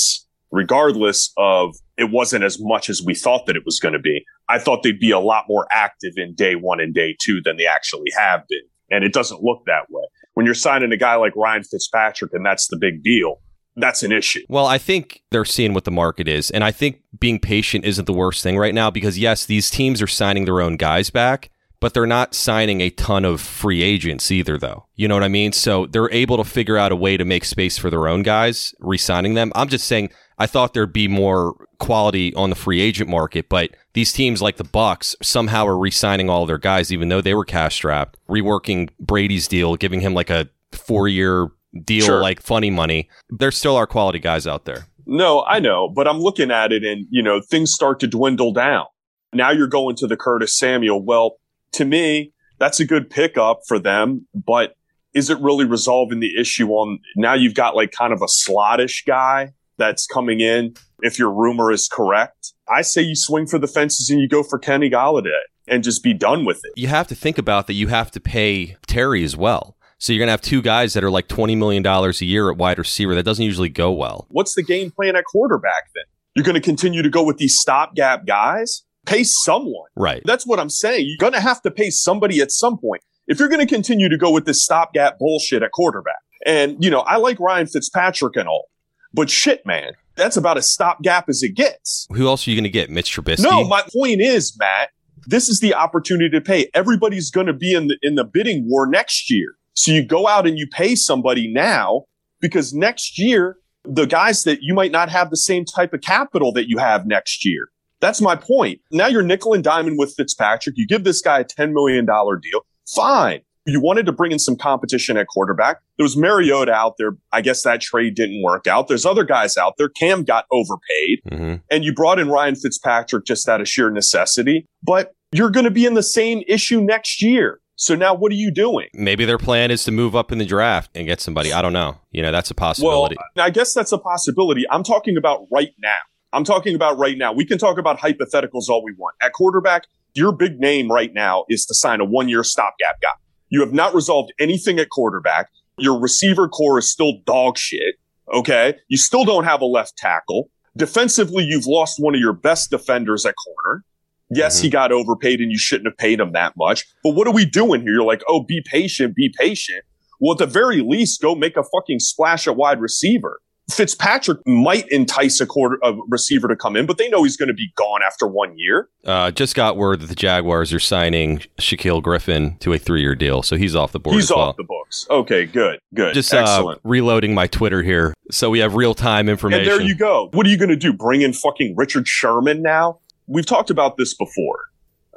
regardless 0.51 1.31
of 1.37 1.75
it 1.97 2.11
wasn't 2.11 2.43
as 2.43 2.57
much 2.59 2.89
as 2.89 3.01
we 3.05 3.13
thought 3.13 3.45
that 3.47 3.55
it 3.55 3.65
was 3.65 3.79
going 3.79 3.93
to 3.93 3.99
be, 3.99 4.23
I 4.49 4.59
thought 4.59 4.83
they'd 4.83 4.99
be 4.99 5.11
a 5.11 5.19
lot 5.19 5.45
more 5.47 5.67
active 5.71 6.13
in 6.15 6.33
day 6.35 6.55
one 6.55 6.79
and 6.79 6.93
day 6.93 7.15
two 7.21 7.41
than 7.43 7.57
they 7.57 7.65
actually 7.65 8.11
have 8.17 8.47
been. 8.47 8.61
And 8.89 9.03
it 9.03 9.13
doesn't 9.13 9.43
look 9.43 9.63
that 9.65 9.89
way. 9.89 10.05
When 10.35 10.45
you're 10.45 10.55
signing 10.55 10.91
a 10.91 10.97
guy 10.97 11.15
like 11.15 11.35
Ryan 11.35 11.63
Fitzpatrick 11.63 12.31
and 12.33 12.45
that's 12.45 12.67
the 12.67 12.77
big 12.77 13.03
deal, 13.03 13.41
that's 13.75 14.03
an 14.03 14.11
issue. 14.11 14.41
Well, 14.47 14.65
I 14.65 14.77
think 14.77 15.21
they're 15.31 15.45
seeing 15.45 15.73
what 15.73 15.83
the 15.83 15.91
market 15.91 16.27
is. 16.27 16.49
And 16.51 16.63
I 16.63 16.71
think 16.71 17.01
being 17.19 17.39
patient 17.39 17.85
isn't 17.85 18.05
the 18.05 18.13
worst 18.13 18.41
thing 18.41 18.57
right 18.57 18.73
now 18.73 18.89
because, 18.89 19.19
yes, 19.19 19.45
these 19.45 19.69
teams 19.69 20.01
are 20.01 20.07
signing 20.07 20.45
their 20.45 20.61
own 20.61 20.77
guys 20.77 21.09
back, 21.09 21.49
but 21.79 21.93
they're 21.93 22.05
not 22.07 22.33
signing 22.33 22.81
a 22.81 22.89
ton 22.89 23.25
of 23.25 23.39
free 23.41 23.81
agents 23.83 24.31
either, 24.31 24.57
though. 24.57 24.85
You 24.95 25.07
know 25.07 25.15
what 25.15 25.23
I 25.23 25.27
mean? 25.27 25.51
So 25.51 25.85
they're 25.85 26.11
able 26.11 26.37
to 26.37 26.43
figure 26.43 26.77
out 26.77 26.91
a 26.91 26.95
way 26.95 27.17
to 27.17 27.25
make 27.25 27.45
space 27.45 27.77
for 27.77 27.89
their 27.89 28.07
own 28.07 28.23
guys, 28.23 28.73
re 28.79 28.97
signing 28.97 29.33
them. 29.35 29.51
I'm 29.55 29.69
just 29.69 29.85
saying, 29.87 30.09
I 30.39 30.45
thought 30.47 30.73
there'd 30.73 30.93
be 30.93 31.07
more 31.07 31.55
quality 31.79 32.33
on 32.35 32.49
the 32.51 32.55
free 32.55 32.79
agent 32.81 33.09
market, 33.09 33.49
but 33.49 33.71
these 33.93 34.13
teams 34.13 34.41
like 34.41 34.57
the 34.57 34.63
Bucs 34.63 35.15
somehow 35.21 35.65
are 35.65 35.77
re-signing 35.77 36.29
all 36.29 36.45
their 36.45 36.59
guys, 36.59 36.91
even 36.93 37.09
though 37.09 37.21
they 37.21 37.33
were 37.33 37.45
cash 37.45 37.75
strapped, 37.75 38.19
reworking 38.29 38.89
Brady's 38.99 39.47
deal, 39.47 39.75
giving 39.75 40.01
him 40.01 40.13
like 40.13 40.29
a 40.29 40.47
four 40.71 41.07
year 41.07 41.47
deal, 41.83 42.05
Sure. 42.05 42.21
like 42.21 42.41
funny 42.41 42.69
money. 42.69 43.09
There 43.31 43.51
still 43.51 43.75
are 43.75 43.87
quality 43.87 44.19
guys 44.19 44.45
out 44.45 44.65
there. 44.65 44.85
No, 45.07 45.43
I 45.47 45.59
know, 45.59 45.87
but 45.89 46.07
I'm 46.07 46.19
looking 46.19 46.51
at 46.51 46.71
it 46.71 46.83
and, 46.83 47.07
you 47.09 47.23
know, 47.23 47.41
things 47.41 47.73
start 47.73 47.99
to 48.01 48.07
dwindle 48.07 48.53
down. 48.53 48.85
Now 49.33 49.51
you're 49.51 49.67
going 49.67 49.95
to 49.97 50.07
the 50.07 50.17
Curtis 50.17 50.55
Samuel. 50.57 51.03
Well, 51.03 51.37
to 51.73 51.85
me, 51.85 52.33
that's 52.59 52.79
a 52.79 52.85
good 52.85 53.09
pickup 53.09 53.61
for 53.67 53.79
them, 53.79 54.27
but 54.33 54.75
is 55.13 55.29
it 55.29 55.39
really 55.39 55.65
resolving 55.65 56.19
the 56.19 56.39
issue 56.39 56.69
on 56.69 56.99
now 57.15 57.33
you've 57.33 57.55
got 57.55 57.75
like 57.75 57.91
kind 57.91 58.13
of 58.13 58.21
a 58.21 58.25
slottish 58.25 59.05
guy 59.05 59.53
that's 59.77 60.05
coming 60.05 60.39
in 60.39 60.75
if 61.01 61.17
your 61.17 61.31
rumor 61.31 61.71
is 61.71 61.87
correct? 61.87 62.53
I 62.69 62.81
say 62.81 63.01
you 63.01 63.15
swing 63.15 63.47
for 63.47 63.57
the 63.59 63.67
fences 63.67 64.09
and 64.09 64.19
you 64.19 64.27
go 64.27 64.43
for 64.43 64.59
Kenny 64.59 64.89
Golladay 64.89 65.31
and 65.67 65.83
just 65.83 66.03
be 66.03 66.13
done 66.13 66.45
with 66.45 66.61
it. 66.63 66.71
You 66.75 66.87
have 66.87 67.07
to 67.07 67.15
think 67.15 67.37
about 67.37 67.67
that 67.67 67.73
you 67.73 67.87
have 67.87 68.11
to 68.11 68.19
pay 68.19 68.77
Terry 68.87 69.23
as 69.23 69.35
well. 69.35 69.77
So 69.99 70.13
you're 70.13 70.19
going 70.19 70.27
to 70.27 70.31
have 70.31 70.41
two 70.41 70.61
guys 70.61 70.93
that 70.93 71.03
are 71.03 71.09
like 71.09 71.27
$20 71.27 71.57
million 71.57 71.85
a 71.85 72.11
year 72.23 72.51
at 72.51 72.57
wide 72.57 72.77
receiver. 72.77 73.15
That 73.15 73.23
doesn't 73.23 73.43
usually 73.43 73.69
go 73.69 73.91
well. 73.91 74.27
What's 74.29 74.53
the 74.53 74.63
game 74.63 74.91
plan 74.91 75.15
at 75.15 75.25
quarterback 75.25 75.89
then? 75.95 76.03
You're 76.35 76.43
going 76.45 76.55
to 76.55 76.61
continue 76.61 77.01
to 77.01 77.09
go 77.09 77.23
with 77.23 77.37
these 77.37 77.59
stopgap 77.59 78.27
guys? 78.27 78.83
Pay 79.07 79.23
someone. 79.23 79.89
Right. 79.95 80.21
That's 80.25 80.45
what 80.45 80.59
I'm 80.59 80.69
saying. 80.69 81.05
You're 81.07 81.17
going 81.17 81.33
to 81.33 81.39
have 81.39 81.61
to 81.63 81.71
pay 81.71 81.89
somebody 81.89 82.41
at 82.41 82.51
some 82.51 82.77
point. 82.77 83.01
If 83.25 83.39
you're 83.39 83.49
going 83.49 83.65
to 83.65 83.73
continue 83.73 84.09
to 84.09 84.17
go 84.17 84.29
with 84.29 84.45
this 84.45 84.63
stopgap 84.63 85.17
bullshit 85.17 85.63
at 85.63 85.71
quarterback, 85.71 86.21
and, 86.45 86.81
you 86.83 86.91
know, 86.91 86.99
I 86.99 87.15
like 87.17 87.39
Ryan 87.39 87.67
Fitzpatrick 87.67 88.35
and 88.35 88.47
all, 88.47 88.67
but 89.13 89.29
shit, 89.29 89.65
man, 89.65 89.93
that's 90.15 90.37
about 90.37 90.57
as 90.57 90.69
stopgap 90.69 91.29
as 91.29 91.41
it 91.41 91.55
gets. 91.55 92.07
Who 92.13 92.27
else 92.27 92.45
are 92.45 92.51
you 92.51 92.55
going 92.55 92.65
to 92.65 92.69
get? 92.69 92.89
Mitch 92.89 93.15
Trubisky? 93.15 93.43
No, 93.43 93.63
my 93.63 93.81
point 93.93 94.21
is, 94.21 94.55
Matt, 94.59 94.89
this 95.25 95.49
is 95.49 95.59
the 95.59 95.73
opportunity 95.73 96.29
to 96.29 96.41
pay. 96.41 96.69
Everybody's 96.73 97.31
going 97.31 97.47
to 97.47 97.53
be 97.53 97.73
in 97.73 97.87
the, 97.87 97.97
in 98.01 98.15
the 98.15 98.23
bidding 98.23 98.69
war 98.69 98.87
next 98.87 99.31
year. 99.31 99.55
So 99.73 99.91
you 99.91 100.05
go 100.05 100.27
out 100.27 100.45
and 100.45 100.57
you 100.57 100.67
pay 100.67 100.95
somebody 100.95 101.51
now 101.51 102.03
because 102.39 102.73
next 102.73 103.17
year, 103.17 103.57
the 103.83 104.05
guys 104.05 104.43
that 104.43 104.59
you 104.61 104.73
might 104.73 104.91
not 104.91 105.09
have 105.09 105.29
the 105.29 105.37
same 105.37 105.63
type 105.63 105.93
of 105.93 106.01
capital 106.01 106.51
that 106.53 106.67
you 106.67 106.77
have 106.77 107.05
next 107.05 107.45
year. 107.45 107.69
That's 107.99 108.21
my 108.21 108.35
point. 108.35 108.79
Now 108.91 109.07
you're 109.07 109.23
nickel 109.23 109.53
and 109.53 109.63
diamond 109.63 109.97
with 109.97 110.13
Fitzpatrick. 110.15 110.75
You 110.77 110.87
give 110.87 111.03
this 111.03 111.21
guy 111.21 111.39
a 111.39 111.45
$10 111.45 111.73
million 111.73 112.05
deal. 112.05 112.61
Fine. 112.95 113.41
You 113.65 113.81
wanted 113.81 114.05
to 114.05 114.13
bring 114.13 114.31
in 114.31 114.39
some 114.39 114.55
competition 114.55 115.17
at 115.17 115.27
quarterback. 115.27 115.81
There 115.97 116.05
was 116.05 116.15
Mariota 116.15 116.71
out 116.71 116.95
there. 116.97 117.17
I 117.33 117.41
guess 117.41 117.63
that 117.63 117.81
trade 117.81 118.15
didn't 118.15 118.41
work 118.41 118.65
out. 118.65 118.87
There's 118.87 119.05
other 119.05 119.25
guys 119.25 119.57
out 119.57 119.73
there. 119.77 119.89
Cam 119.89 120.23
got 120.23 120.45
overpaid 120.51 121.19
hmm 121.29 121.55
and 121.69 121.83
you 121.83 121.93
brought 121.93 122.17
in 122.19 122.29
Ryan 122.29 122.55
Fitzpatrick 122.55 123.25
just 123.25 123.49
out 123.49 123.59
of 123.59 123.67
sheer 123.67 123.89
necessity, 123.89 124.65
but 124.83 125.13
you're 125.33 125.49
going 125.49 125.65
to 125.65 125.71
be 125.71 125.85
in 125.85 125.95
the 125.95 126.03
same 126.03 126.43
issue 126.47 126.79
next 126.79 127.21
year. 127.21 127.59
So 127.75 127.93
now 127.93 128.15
what 128.15 128.31
are 128.31 128.35
you 128.35 128.51
doing? 128.51 128.87
Maybe 128.93 129.25
their 129.25 129.37
plan 129.37 129.69
is 129.69 129.83
to 129.83 129.91
move 129.91 130.15
up 130.15 130.31
in 130.31 130.37
the 130.37 130.45
draft 130.45 130.89
and 130.95 131.05
get 131.05 131.19
somebody. 131.21 131.51
I 131.53 131.61
don't 131.61 131.73
know. 131.73 131.97
You 132.11 132.21
know, 132.21 132.31
that's 132.31 132.49
a 132.49 132.55
possibility. 132.55 133.17
Well, 133.35 133.45
I 133.45 133.49
guess 133.49 133.73
that's 133.73 133.91
a 133.91 133.97
possibility. 133.97 134.65
I'm 134.71 134.83
talking 134.83 135.17
about 135.17 135.45
right 135.51 135.73
now. 135.79 135.97
I'm 136.37 136.43
talking 136.43 136.75
about 136.75 136.99
right 136.99 137.17
now. 137.17 137.33
We 137.33 137.45
can 137.45 137.57
talk 137.57 137.79
about 137.79 137.97
hypotheticals 137.97 138.69
all 138.69 138.83
we 138.83 138.93
want. 138.93 139.15
At 139.23 139.33
quarterback, 139.33 139.85
your 140.13 140.31
big 140.31 140.59
name 140.59 140.91
right 140.91 141.11
now 141.11 141.45
is 141.49 141.65
to 141.65 141.73
sign 141.73 141.99
a 141.99 142.05
one 142.05 142.29
year 142.29 142.43
stopgap 142.43 143.01
guy. 143.01 143.09
You 143.49 143.61
have 143.61 143.73
not 143.73 143.95
resolved 143.95 144.31
anything 144.39 144.77
at 144.77 144.91
quarterback. 144.91 145.49
Your 145.79 145.99
receiver 145.99 146.47
core 146.47 146.77
is 146.77 146.91
still 146.91 147.13
dog 147.25 147.57
shit. 147.57 147.95
Okay. 148.31 148.75
You 148.87 148.97
still 148.97 149.25
don't 149.25 149.45
have 149.45 149.61
a 149.61 149.65
left 149.65 149.97
tackle. 149.97 150.51
Defensively, 150.77 151.43
you've 151.43 151.65
lost 151.65 151.99
one 151.99 152.13
of 152.13 152.21
your 152.21 152.33
best 152.33 152.69
defenders 152.69 153.25
at 153.25 153.33
corner. 153.33 153.83
Yes, 154.29 154.59
he 154.59 154.67
mm-hmm. 154.67 154.73
got 154.73 154.91
overpaid 154.91 155.41
and 155.41 155.51
you 155.51 155.57
shouldn't 155.57 155.87
have 155.87 155.97
paid 155.97 156.19
him 156.19 156.33
that 156.33 156.53
much. 156.55 156.85
But 157.03 157.15
what 157.15 157.25
are 157.25 157.33
we 157.33 157.45
doing 157.45 157.81
here? 157.81 157.93
You're 157.93 158.03
like, 158.03 158.21
oh, 158.27 158.43
be 158.43 158.61
patient, 158.63 159.15
be 159.15 159.33
patient. 159.35 159.83
Well, 160.19 160.33
at 160.33 160.37
the 160.37 160.45
very 160.45 160.81
least, 160.81 161.19
go 161.19 161.33
make 161.33 161.57
a 161.57 161.63
fucking 161.63 161.99
splash 161.99 162.47
at 162.47 162.55
wide 162.55 162.79
receiver. 162.79 163.41
Fitzpatrick 163.69 164.39
might 164.45 164.87
entice 164.89 165.41
a 165.41 165.45
quarter 165.45 165.77
a 165.83 165.93
receiver 166.07 166.47
to 166.47 166.55
come 166.55 166.77
in, 166.77 166.85
but 166.85 166.97
they 166.97 167.09
know 167.09 167.23
he's 167.23 167.35
going 167.35 167.49
to 167.49 167.53
be 167.53 167.71
gone 167.75 168.01
after 168.01 168.25
one 168.25 168.57
year. 168.57 168.87
Uh, 169.03 169.29
just 169.29 169.55
got 169.55 169.75
word 169.75 169.99
that 169.99 170.07
the 170.07 170.15
Jaguars 170.15 170.71
are 170.71 170.79
signing 170.79 171.39
Shaquille 171.57 172.01
Griffin 172.01 172.57
to 172.59 172.71
a 172.71 172.79
three 172.79 173.01
year 173.01 173.13
deal. 173.13 173.43
So 173.43 173.57
he's 173.57 173.75
off 173.75 173.91
the 173.91 173.99
board 173.99 174.15
He's 174.15 174.25
as 174.25 174.35
well. 174.35 174.49
off 174.49 174.55
the 174.55 174.63
books. 174.63 175.05
Okay, 175.09 175.45
good, 175.45 175.79
good, 175.93 176.13
just 176.13 176.33
uh, 176.33 176.75
reloading 176.83 177.33
my 177.33 177.47
Twitter 177.47 177.83
here. 177.83 178.13
So 178.31 178.49
we 178.49 178.59
have 178.59 178.75
real 178.75 178.93
time 178.93 179.27
information. 179.27 179.69
And 179.69 179.69
there 179.69 179.85
you 179.85 179.95
go. 179.95 180.29
What 180.31 180.45
are 180.45 180.49
you 180.49 180.57
going 180.57 180.69
to 180.69 180.77
do? 180.77 180.93
Bring 180.93 181.21
in 181.21 181.33
fucking 181.33 181.75
Richard 181.75 182.07
Sherman 182.07 182.61
now? 182.61 182.99
We've 183.27 183.45
talked 183.45 183.69
about 183.69 183.97
this 183.97 184.13
before. 184.13 184.69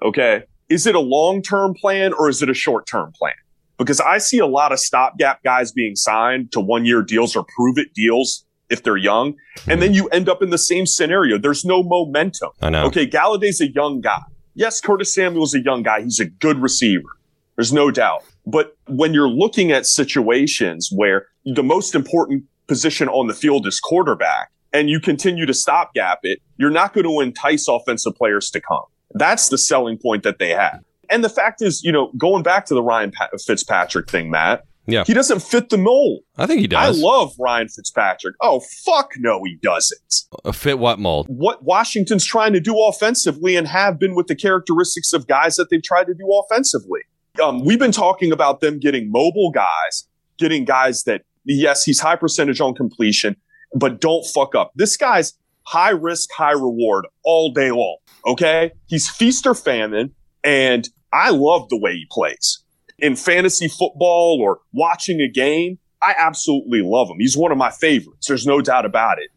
Okay. 0.03 0.43
Is 0.69 0.87
it 0.87 0.97
a 0.97 1.01
long 1.01 1.43
term 1.43 1.75
plan 1.75 2.13
or 2.13 2.29
is 2.29 2.43
it 2.43 2.51
a 2.51 2.55
short 2.55 2.87
term 2.87 3.13
plan? 3.13 3.35
Because 3.81 4.01
I 4.01 4.19
see 4.19 4.39
a 4.39 4.47
lot 4.47 4.73
of 4.73 4.79
stopgap 4.79 5.43
guys 5.43 5.73
being 5.73 5.97
signed 5.97 6.53
to 6.53 6.61
one 6.61 6.85
year 6.85 7.03
deals 7.03 7.35
or 7.35 7.45
prove 7.57 7.79
it 7.79 7.95
deals 7.95 8.45
if 8.69 8.83
they're 8.83 8.97
young. 8.97 9.35
And 9.67 9.81
then 9.81 9.95
you 9.95 10.07
end 10.09 10.29
up 10.29 10.43
in 10.43 10.51
the 10.51 10.59
same 10.59 10.87
scenario. 10.87 11.39
There's 11.39 11.65
no 11.65 11.83
momentum. 11.83 12.51
I 12.61 12.71
know. 12.71 12.85
Okay. 12.87 13.07
Golladay's 13.07 13.61
a 13.61 13.73
young 13.73 14.01
guy. 14.01 14.21
Yes, 14.55 14.81
Curtis 14.81 15.15
Samuel's 15.15 15.55
a 15.55 15.61
young 15.61 15.83
guy. 15.83 16.03
He's 16.03 16.21
a 16.21 16.27
good 16.27 16.59
receiver. 16.59 17.09
There's 17.57 17.73
no 17.73 17.91
doubt. 17.91 18.23
But 18.47 18.77
when 18.87 19.15
you're 19.15 19.29
looking 19.29 19.73
at 19.73 19.87
situations 19.87 20.91
where 20.95 21.27
the 21.45 21.63
most 21.63 21.95
important 21.95 22.45
position 22.67 23.09
on 23.09 23.27
the 23.27 23.35
field 23.35 23.67
is 23.67 23.81
quarterback 23.81 24.51
and 24.73 24.91
you 24.91 25.01
continue 25.01 25.47
to 25.47 25.55
stopgap 25.55 26.21
it, 26.23 26.41
you're 26.59 26.71
not 26.71 26.93
going 26.93 27.07
to 27.07 27.21
entice 27.21 27.67
offensive 27.67 28.15
players 28.15 28.51
to 28.51 28.61
come. 28.61 28.85
That's 29.13 29.49
the 29.49 29.59
selling 29.59 29.99
point 29.99 30.23
that 30.23 30.39
they 30.39 30.51
have. 30.51 30.81
And 31.11 31.25
the 31.25 31.29
fact 31.29 31.61
is, 31.63 31.83
you 31.83 31.93
know, 31.93 32.13
going 32.17 32.43
back 32.43 32.67
to 32.67 32.75
the 32.75 32.83
Ryan 32.83 33.11
Pa- 33.11 33.29
Fitzpatrick 33.45 34.09
thing, 34.11 34.31
Matt, 34.31 34.65
Yeah. 34.87 35.05
he 35.07 35.13
doesn't 35.15 35.41
fit 35.43 35.69
the 35.71 35.79
mold. 35.79 36.21
I 36.39 36.47
think 36.47 36.61
he 36.61 36.67
does. 36.67 36.99
I 36.99 37.03
love 37.05 37.33
Ryan 37.39 37.69
Fitzpatrick. 37.69 38.35
Oh, 38.41 38.61
fuck 38.85 39.11
no, 39.19 39.43
he 39.45 39.57
doesn't. 39.63 40.15
A 40.45 40.53
fit 40.53 40.79
what 40.79 40.99
mold? 40.99 41.27
What 41.29 41.63
Washington's 41.65 42.25
trying 42.25 42.53
to 42.55 42.61
do 42.61 42.79
offensively 42.79 43.57
and 43.57 43.67
have 43.69 43.99
been 43.99 44.15
with 44.15 44.27
the 44.29 44.35
characteristics 44.37 45.13
of 45.13 45.27
guys 45.27 45.57
that 45.57 45.69
they've 45.71 45.83
tried 45.83 46.05
to 46.05 46.15
do 46.15 46.27
offensively. 46.45 47.01
Um, 47.43 47.65
we've 47.65 47.79
been 47.79 47.93
talking 47.93 48.33
about 48.33 48.61
them 48.61 48.79
getting 48.79 49.11
mobile 49.11 49.51
guys, 49.53 50.07
getting 50.39 50.65
guys 50.65 51.05
that, 51.05 51.23
yes, 51.45 51.85
he's 51.85 52.01
high 52.01 52.17
percentage 52.17 52.61
on 52.61 52.75
completion, 52.75 53.37
but 53.75 54.01
don't 54.01 54.25
fuck 54.27 54.55
up. 54.55 54.73
This 54.75 54.97
guy's 54.97 55.35
high 55.65 55.91
risk, 55.91 56.31
high 56.33 56.53
reward 56.53 57.07
all 57.25 57.53
day 57.53 57.71
long. 57.71 57.99
Okay. 58.27 58.73
He's 58.87 59.09
feast 59.09 59.47
or 59.47 59.55
famine. 59.55 60.13
And 60.43 60.89
I 61.13 61.31
love 61.31 61.69
the 61.69 61.79
way 61.79 61.93
he 61.93 62.07
plays 62.11 62.63
in 62.99 63.17
fantasy 63.17 63.69
football 63.69 64.39
or 64.41 64.61
watching 64.73 65.21
a 65.21 65.29
game. 65.29 65.79
I 66.03 66.15
absolutely 66.17 66.83
love 66.83 67.11
him. 67.11 67.17
He's 67.19 67.37
one 67.37 67.53
of 67.53 67.59
my 67.59 67.71
favorites. 67.71 68.27
There's 68.27 68.47
no 68.47 68.61
doubt 68.61 68.87
about 68.87 69.19
it. 69.19 69.31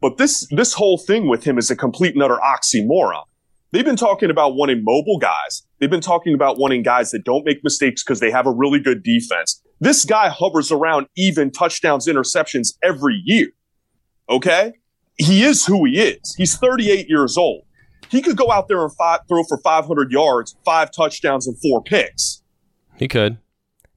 But 0.00 0.18
this, 0.18 0.46
this 0.50 0.74
whole 0.74 0.98
thing 0.98 1.28
with 1.28 1.44
him 1.44 1.58
is 1.58 1.70
a 1.70 1.76
complete 1.76 2.14
and 2.14 2.22
utter 2.22 2.38
oxymoron. 2.38 3.24
They've 3.72 3.84
been 3.84 3.96
talking 3.96 4.30
about 4.30 4.54
wanting 4.54 4.82
mobile 4.84 5.18
guys. 5.18 5.66
They've 5.78 5.90
been 5.90 6.00
talking 6.00 6.32
about 6.32 6.58
wanting 6.58 6.82
guys 6.82 7.10
that 7.10 7.24
don't 7.24 7.44
make 7.44 7.62
mistakes 7.62 8.02
because 8.02 8.20
they 8.20 8.30
have 8.30 8.46
a 8.46 8.52
really 8.52 8.80
good 8.80 9.02
defense. 9.02 9.62
This 9.80 10.04
guy 10.04 10.28
hovers 10.28 10.72
around 10.72 11.08
even 11.16 11.50
touchdowns, 11.50 12.06
interceptions 12.06 12.74
every 12.82 13.20
year. 13.24 13.48
Okay? 14.30 14.72
He 15.18 15.42
is 15.42 15.66
who 15.66 15.84
he 15.84 16.00
is. 16.00 16.34
He's 16.36 16.56
38 16.56 17.08
years 17.08 17.36
old. 17.36 17.65
He 18.10 18.22
could 18.22 18.36
go 18.36 18.50
out 18.52 18.68
there 18.68 18.82
and 18.82 18.92
fi- 18.94 19.18
throw 19.28 19.42
for 19.44 19.58
500 19.58 20.10
yards, 20.12 20.56
five 20.64 20.90
touchdowns, 20.92 21.46
and 21.46 21.56
four 21.60 21.82
picks. 21.82 22.42
He 22.96 23.08
could, 23.08 23.38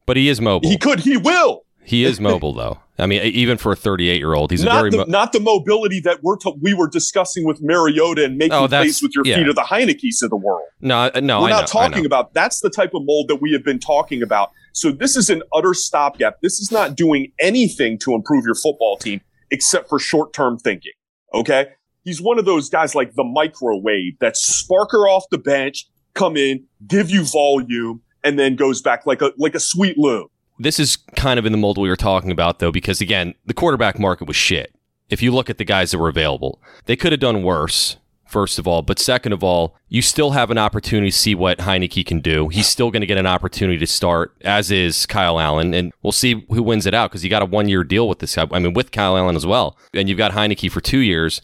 but 0.05 0.17
he 0.17 0.27
is 0.29 0.41
mobile. 0.41 0.69
He 0.69 0.77
could. 0.77 0.99
He 1.01 1.17
will. 1.17 1.61
He 1.83 2.05
is 2.05 2.19
mobile 2.19 2.53
though. 2.53 2.79
I 2.99 3.05
mean, 3.05 3.21
even 3.23 3.57
for 3.57 3.71
a 3.71 3.75
38 3.75 4.17
year 4.17 4.33
old, 4.33 4.51
he's 4.51 4.61
a 4.61 4.65
not 4.65 4.79
very 4.79 4.89
the, 4.91 4.97
mo- 4.97 5.03
not 5.07 5.31
the 5.31 5.39
mobility 5.39 6.01
that 6.01 6.19
we're 6.21 6.35
t- 6.35 6.53
we 6.61 6.73
were 6.73 6.87
discussing 6.89 7.45
with 7.45 7.61
Mariota 7.61 8.25
and 8.25 8.37
making 8.37 8.53
Oh, 8.53 8.67
plays 8.67 9.01
with 9.01 9.13
your 9.15 9.25
yeah. 9.25 9.37
feet 9.37 9.47
of 9.47 9.55
the 9.55 9.61
Heinicke's 9.61 10.21
of 10.21 10.29
the 10.29 10.35
world. 10.35 10.67
no, 10.81 11.09
uh, 11.15 11.19
no. 11.21 11.39
we're 11.41 11.47
I 11.47 11.51
not 11.51 11.61
know, 11.61 11.65
talking 11.67 12.05
about 12.05 12.33
that's 12.33 12.59
the 12.59 12.69
type 12.69 12.93
of 12.93 13.03
mold 13.05 13.29
that 13.29 13.37
we 13.37 13.53
have 13.53 13.63
been 13.63 13.79
talking 13.79 14.21
about. 14.21 14.51
So 14.73 14.91
this 14.91 15.15
is 15.15 15.29
an 15.29 15.41
utter 15.55 15.73
stopgap. 15.73 16.41
This 16.43 16.59
is 16.59 16.71
not 16.71 16.95
doing 16.95 17.31
anything 17.39 17.97
to 17.99 18.13
improve 18.13 18.43
your 18.45 18.55
football 18.55 18.97
team 18.97 19.21
except 19.49 19.87
for 19.89 19.97
short 19.97 20.33
term 20.33 20.59
thinking. 20.59 20.91
Okay. 21.33 21.67
He's 22.09 22.19
one 22.19 22.39
of 22.39 22.45
those 22.45 22.69
guys 22.69 22.95
like 22.95 23.13
the 23.13 23.23
microwave 23.23 24.17
that 24.17 24.33
sparker 24.33 25.07
off 25.07 25.25
the 25.29 25.37
bench, 25.37 25.87
come 26.15 26.35
in, 26.35 26.65
give 26.87 27.11
you 27.11 27.23
volume, 27.23 28.01
and 28.23 28.39
then 28.39 28.55
goes 28.55 28.81
back 28.81 29.05
like 29.05 29.21
a 29.21 29.31
like 29.37 29.53
a 29.53 29.59
sweet 29.59 29.95
loo. 29.95 30.31
this 30.57 30.79
is 30.79 30.97
kind 31.15 31.37
of 31.37 31.45
in 31.45 31.51
the 31.51 31.57
mold 31.59 31.77
we 31.77 31.87
were 31.87 31.95
talking 31.95 32.31
about, 32.31 32.57
though, 32.57 32.71
because 32.71 32.99
again, 32.99 33.35
the 33.45 33.53
quarterback 33.53 33.99
market 33.99 34.27
was 34.27 34.35
shit. 34.35 34.73
If 35.11 35.21
you 35.21 35.31
look 35.31 35.51
at 35.51 35.59
the 35.59 35.65
guys 35.65 35.91
that 35.91 35.99
were 35.99 36.09
available, 36.09 36.59
they 36.85 36.95
could 36.95 37.11
have 37.11 37.21
done 37.21 37.43
worse, 37.43 37.97
first 38.27 38.57
of 38.59 38.67
all. 38.67 38.81
But 38.81 38.97
second 38.99 39.33
of 39.33 39.43
all, 39.43 39.75
you 39.87 40.01
still 40.01 40.31
have 40.31 40.51
an 40.51 40.57
opportunity 40.57 41.11
to 41.11 41.17
see 41.17 41.35
what 41.35 41.59
Heinicke 41.59 42.05
can 42.05 42.19
do. 42.19 42.47
He's 42.49 42.67
still 42.67 42.91
going 42.91 43.01
to 43.01 43.07
get 43.07 43.17
an 43.19 43.25
opportunity 43.25 43.77
to 43.77 43.87
start, 43.87 44.35
as 44.41 44.69
is 44.71 45.05
Kyle 45.05 45.39
Allen. 45.39 45.73
And 45.73 45.93
we'll 46.01 46.11
see 46.11 46.45
who 46.49 46.63
wins 46.63 46.85
it 46.85 46.93
out 46.95 47.09
because 47.11 47.23
you 47.23 47.29
got 47.29 47.41
a 47.41 47.45
one 47.45 47.69
year 47.69 47.83
deal 47.83 48.07
with 48.09 48.19
this 48.19 48.35
guy. 48.35 48.47
I 48.51 48.59
mean, 48.59 48.73
with 48.73 48.91
Kyle 48.91 49.15
Allen 49.15 49.35
as 49.35 49.45
well. 49.45 49.77
And 49.93 50.09
you've 50.09 50.17
got 50.17 50.33
Heinicke 50.33 50.71
for 50.71 50.81
two 50.81 50.99
years. 50.99 51.41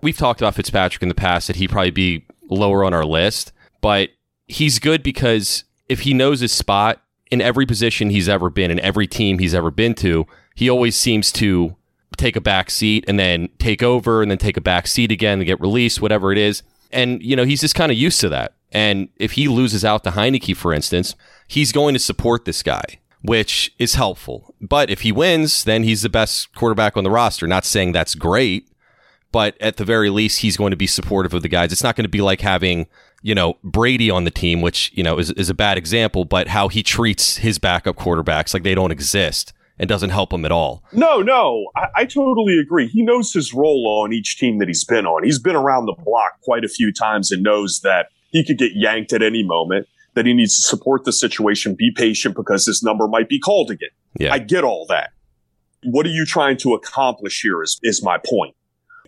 We've 0.00 0.16
talked 0.16 0.40
about 0.40 0.54
Fitzpatrick 0.54 1.02
in 1.02 1.08
the 1.08 1.14
past 1.14 1.46
that 1.46 1.56
he'd 1.56 1.70
probably 1.70 1.90
be 1.90 2.26
lower 2.48 2.84
on 2.84 2.94
our 2.94 3.04
list, 3.04 3.52
but 3.80 4.10
he's 4.46 4.78
good 4.78 5.02
because 5.02 5.64
if 5.88 6.00
he 6.00 6.14
knows 6.14 6.40
his 6.40 6.52
spot 6.52 7.02
in 7.30 7.40
every 7.40 7.66
position 7.66 8.10
he's 8.10 8.28
ever 8.28 8.50
been, 8.50 8.70
in 8.70 8.80
every 8.80 9.06
team 9.06 9.38
he's 9.38 9.54
ever 9.54 9.70
been 9.70 9.94
to, 9.94 10.26
he 10.54 10.68
always 10.68 10.96
seems 10.96 11.30
to 11.32 11.76
take 12.16 12.36
a 12.36 12.40
back 12.40 12.70
seat 12.70 13.04
and 13.06 13.18
then 13.18 13.48
take 13.58 13.82
over 13.82 14.22
and 14.22 14.30
then 14.30 14.38
take 14.38 14.56
a 14.56 14.60
back 14.60 14.86
seat 14.86 15.12
again 15.12 15.38
and 15.38 15.46
get 15.46 15.60
released, 15.60 16.02
whatever 16.02 16.32
it 16.32 16.38
is. 16.38 16.62
And, 16.90 17.22
you 17.22 17.36
know, 17.36 17.44
he's 17.44 17.60
just 17.60 17.74
kind 17.74 17.92
of 17.92 17.98
used 17.98 18.20
to 18.22 18.28
that. 18.30 18.54
And 18.72 19.08
if 19.16 19.32
he 19.32 19.48
loses 19.48 19.84
out 19.84 20.04
to 20.04 20.10
Heinicke, 20.10 20.56
for 20.56 20.72
instance, 20.72 21.14
he's 21.46 21.72
going 21.72 21.94
to 21.94 22.00
support 22.00 22.44
this 22.44 22.62
guy, 22.62 23.00
which 23.22 23.74
is 23.78 23.94
helpful. 23.94 24.54
But 24.60 24.90
if 24.90 25.02
he 25.02 25.12
wins, 25.12 25.64
then 25.64 25.84
he's 25.84 26.02
the 26.02 26.08
best 26.08 26.54
quarterback 26.54 26.96
on 26.96 27.04
the 27.04 27.10
roster. 27.10 27.46
Not 27.46 27.64
saying 27.64 27.92
that's 27.92 28.14
great, 28.14 28.68
but 29.32 29.56
at 29.60 29.76
the 29.76 29.84
very 29.84 30.10
least, 30.10 30.40
he's 30.40 30.56
going 30.56 30.70
to 30.70 30.76
be 30.76 30.86
supportive 30.86 31.34
of 31.34 31.42
the 31.42 31.48
guys. 31.48 31.72
It's 31.72 31.82
not 31.82 31.96
going 31.96 32.04
to 32.04 32.10
be 32.10 32.20
like 32.20 32.40
having, 32.40 32.86
you 33.22 33.34
know, 33.34 33.58
Brady 33.62 34.10
on 34.10 34.24
the 34.24 34.30
team, 34.30 34.60
which, 34.60 34.90
you 34.94 35.02
know, 35.02 35.18
is, 35.18 35.30
is 35.32 35.50
a 35.50 35.54
bad 35.54 35.76
example, 35.76 36.24
but 36.24 36.48
how 36.48 36.68
he 36.68 36.82
treats 36.82 37.38
his 37.38 37.58
backup 37.58 37.96
quarterbacks 37.96 38.54
like 38.54 38.62
they 38.62 38.74
don't 38.74 38.90
exist 38.90 39.52
and 39.78 39.88
doesn't 39.88 40.10
help 40.10 40.32
him 40.32 40.44
at 40.44 40.52
all. 40.52 40.82
No, 40.92 41.20
no, 41.22 41.66
I, 41.76 41.86
I, 41.96 42.04
totally 42.04 42.58
agree. 42.58 42.88
He 42.88 43.02
knows 43.02 43.32
his 43.32 43.54
role 43.54 44.02
on 44.02 44.12
each 44.12 44.36
team 44.38 44.58
that 44.58 44.68
he's 44.68 44.84
been 44.84 45.06
on. 45.06 45.24
He's 45.24 45.38
been 45.38 45.56
around 45.56 45.86
the 45.86 45.94
block 46.04 46.40
quite 46.42 46.64
a 46.64 46.68
few 46.68 46.92
times 46.92 47.30
and 47.30 47.42
knows 47.42 47.80
that 47.82 48.08
he 48.30 48.44
could 48.44 48.58
get 48.58 48.72
yanked 48.74 49.12
at 49.12 49.22
any 49.22 49.44
moment, 49.44 49.86
that 50.14 50.26
he 50.26 50.34
needs 50.34 50.56
to 50.56 50.62
support 50.62 51.04
the 51.04 51.12
situation, 51.12 51.74
be 51.74 51.92
patient 51.94 52.34
because 52.34 52.66
his 52.66 52.82
number 52.82 53.06
might 53.06 53.28
be 53.28 53.38
called 53.38 53.70
again. 53.70 53.90
Yeah. 54.18 54.32
I 54.32 54.38
get 54.38 54.64
all 54.64 54.86
that. 54.88 55.10
What 55.84 56.06
are 56.06 56.10
you 56.10 56.26
trying 56.26 56.56
to 56.58 56.74
accomplish 56.74 57.40
here 57.40 57.62
is, 57.62 57.78
is 57.82 58.02
my 58.02 58.18
point. 58.26 58.56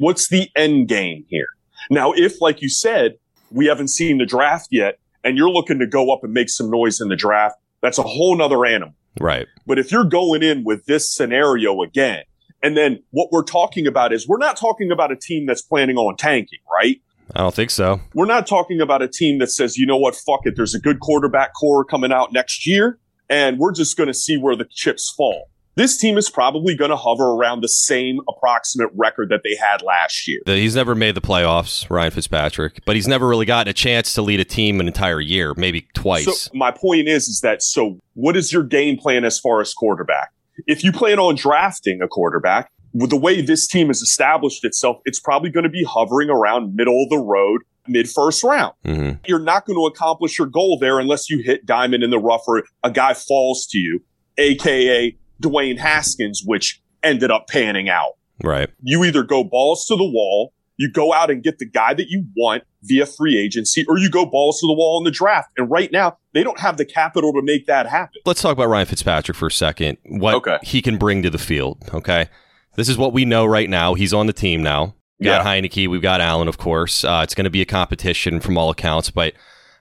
What's 0.01 0.29
the 0.29 0.49
end 0.57 0.89
game 0.89 1.27
here? 1.29 1.49
Now, 1.91 2.15
if, 2.15 2.41
like 2.41 2.63
you 2.63 2.71
said, 2.71 3.19
we 3.51 3.67
haven't 3.67 3.89
seen 3.89 4.17
the 4.17 4.25
draft 4.25 4.69
yet 4.71 4.99
and 5.23 5.37
you're 5.37 5.51
looking 5.51 5.79
to 5.79 5.87
go 5.87 6.11
up 6.11 6.25
and 6.25 6.33
make 6.33 6.49
some 6.49 6.71
noise 6.71 7.03
in 7.03 7.09
the 7.09 7.17
draft, 7.17 7.57
that's 7.83 7.99
a 7.99 8.03
whole 8.03 8.35
nother 8.35 8.65
animal. 8.65 8.95
Right. 9.21 9.47
But 9.67 9.79
if 9.79 9.93
you're 9.93 10.05
going 10.05 10.43
in 10.43 10.65
with 10.65 10.87
this 10.87 11.15
scenario 11.15 11.83
again, 11.83 12.23
and 12.63 12.79
then 12.79 13.03
what 13.11 13.29
we're 13.31 13.45
talking 13.45 13.87
about 13.87 14.15
is 14.15 14.27
we're 14.27 14.39
not 14.39 14.57
talking 14.57 14.91
about 14.91 15.13
a 15.13 15.17
team 15.17 15.45
that's 15.45 15.61
planning 15.61 15.99
on 15.99 16.17
tanking, 16.17 16.61
right? 16.73 16.99
I 17.37 17.41
don't 17.41 17.55
think 17.55 17.71
so. 17.71 18.01
We're 18.15 18.25
not 18.25 18.47
talking 18.47 18.81
about 18.81 19.03
a 19.03 19.09
team 19.09 19.39
that 19.41 19.51
says, 19.51 19.77
you 19.77 19.85
know 19.85 19.99
what, 19.99 20.15
fuck 20.17 20.41
it, 20.45 20.57
there's 20.57 20.75
a 20.75 20.81
good 20.81 21.01
quarterback 21.01 21.53
core 21.53 21.85
coming 21.85 22.11
out 22.11 22.33
next 22.33 22.67
year, 22.67 22.99
and 23.29 23.59
we're 23.59 23.75
just 23.75 23.99
going 23.99 24.07
to 24.07 24.15
see 24.15 24.39
where 24.39 24.57
the 24.57 24.67
chips 24.71 25.13
fall 25.15 25.50
this 25.75 25.97
team 25.97 26.19
is 26.19 26.29
probably 26.29 26.75
going 26.75 26.91
to 26.91 26.97
hover 26.97 27.31
around 27.31 27.63
the 27.63 27.69
same 27.69 28.21
approximate 28.29 28.91
record 28.95 29.29
that 29.31 29.41
they 29.45 29.57
had 29.57 29.83
last 29.83 30.27
year. 30.27 30.41
He's 30.47 30.77
never 30.77 30.95
made 30.95 31.15
the 31.15 31.21
playoffs, 31.21 31.89
Ryan 31.89 32.11
Fitzpatrick, 32.11 32.85
but 32.85 32.97
he's 32.97 33.09
never 33.09 33.29
really 33.29 33.47
gotten 33.47 33.71
a 33.71 33.75
chance 33.75 34.15
to 34.15 34.23
lead 34.23 34.41
a 34.41 34.45
team 34.45 34.81
an 34.81 34.87
entire 34.87 35.21
year, 35.21 35.55
maybe 35.57 35.87
twice. 35.95 36.43
So 36.43 36.51
my 36.55 36.71
point 36.71 37.09
is, 37.09 37.29
is 37.29 37.41
that 37.41 37.63
so 37.63 37.99
what 38.15 38.37
is 38.37 38.53
your 38.53 38.63
game 38.63 38.97
plan 38.97 39.25
as 39.25 39.39
far 39.39 39.61
as 39.61 39.73
quarterback? 39.73 40.33
If 40.67 40.85
you 40.85 40.93
plan 40.93 41.19
on 41.19 41.37
drafting 41.37 42.03
a 42.03 42.09
quarterback, 42.09 42.71
with 42.93 43.11
the 43.11 43.17
way 43.17 43.41
this 43.41 43.67
team 43.67 43.87
has 43.87 44.03
established 44.03 44.65
itself, 44.65 44.99
it's 45.05 45.21
probably 45.21 45.51
going 45.51 45.65
to 45.65 45.71
be 45.71 45.85
hovering 45.85 46.29
around 46.29 46.75
middle 46.75 47.05
of 47.05 47.09
the 47.09 47.19
road, 47.19 47.63
mid 47.87 48.09
first 48.11 48.43
round. 48.43 48.75
Mm-hmm. 48.85 49.19
You're 49.27 49.39
not 49.39 49.65
going 49.65 49.79
to 49.79 49.87
accomplish 49.87 50.39
your 50.39 50.49
goal 50.49 50.79
there 50.79 50.99
unless 50.99 51.31
you 51.31 51.43
hit 51.43 51.65
diamond 51.65 52.03
in 52.03 52.11
the 52.11 52.19
rough 52.19 52.43
or 52.47 52.65
a 52.83 52.91
guy 52.91 53.15
falls 53.15 53.67
to 53.71 53.79
you, 53.79 54.03
aka 54.39 55.17
Dwayne 55.41 55.79
Haskins, 55.79 56.43
which 56.45 56.83
ended 57.03 57.31
up 57.31 57.49
panning 57.49 57.89
out. 57.89 58.13
Right. 58.43 58.71
You 58.83 59.05
either 59.05 59.23
go 59.23 59.45
balls 59.45 59.87
to 59.87 59.97
the 59.97 60.05
wall, 60.05 60.53
you 60.77 60.91
go 60.91 61.13
out 61.13 61.31
and 61.31 61.43
get 61.43 61.59
the 61.59 61.67
guy 61.67 61.95
that 61.95 62.09
you 62.09 62.25
want 62.37 62.65
via 62.83 63.05
free 63.05 63.39
agency, 63.39 63.85
or 63.87 63.99
you 63.99 64.09
go 64.09 64.25
balls 64.25 64.61
to 64.61 64.67
the 64.67 64.73
wall 64.73 64.99
in 64.99 65.05
the 65.05 65.11
draft. 65.11 65.51
And 65.59 65.71
right 65.71 65.93
now, 65.93 66.17
they 66.33 66.43
don't 66.43 66.59
have 66.59 66.79
the 66.79 66.87
capital 66.87 67.33
to 67.35 67.43
make 67.43 67.67
that 67.67 67.87
happen. 67.87 68.23
Let's 68.25 68.41
talk 68.41 68.53
about 68.53 68.69
Ryan 68.69 68.87
Fitzpatrick 68.87 69.37
for 69.37 69.49
a 69.49 69.53
second. 69.53 69.99
What 70.07 70.35
okay. 70.37 70.59
he 70.63 70.81
can 70.81 70.97
bring 70.97 71.23
to 71.23 71.31
the 71.31 71.39
field. 71.39 71.83
Okay. 71.93 72.29
This 72.77 72.89
is 72.89 72.97
what 72.97 73.13
we 73.13 73.27
know 73.27 73.45
right 73.45 73.69
now. 73.69 73.95
He's 73.95 74.15
on 74.15 74.27
the 74.27 74.33
team 74.33 74.63
now. 74.63 74.95
We 75.19 75.27
got 75.27 75.45
yeah. 75.45 75.61
Heinicke. 75.61 75.87
We've 75.87 76.01
got 76.01 76.23
Allen, 76.23 76.49
of 76.49 76.57
course. 76.57 77.05
Uh, 77.05 77.21
it's 77.23 77.35
going 77.35 77.45
to 77.45 77.51
be 77.51 77.61
a 77.61 77.67
competition 77.67 78.41
from 78.41 78.57
all 78.57 78.71
accounts, 78.71 79.11
but 79.11 79.35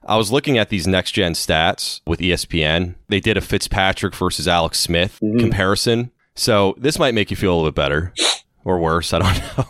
I 0.05 0.17
was 0.17 0.31
looking 0.31 0.57
at 0.57 0.69
these 0.69 0.87
next 0.87 1.11
gen 1.11 1.33
stats 1.33 2.01
with 2.05 2.19
ESPN. 2.19 2.95
They 3.09 3.19
did 3.19 3.37
a 3.37 3.41
Fitzpatrick 3.41 4.15
versus 4.15 4.47
Alex 4.47 4.79
Smith 4.79 5.19
mm-hmm. 5.21 5.39
comparison. 5.39 6.11
So 6.35 6.75
this 6.77 6.97
might 6.97 7.13
make 7.13 7.29
you 7.29 7.37
feel 7.37 7.53
a 7.53 7.55
little 7.55 7.71
bit 7.71 7.75
better 7.75 8.13
or 8.63 8.79
worse. 8.79 9.13
I 9.13 9.19
don't 9.19 9.57
know. 9.57 9.65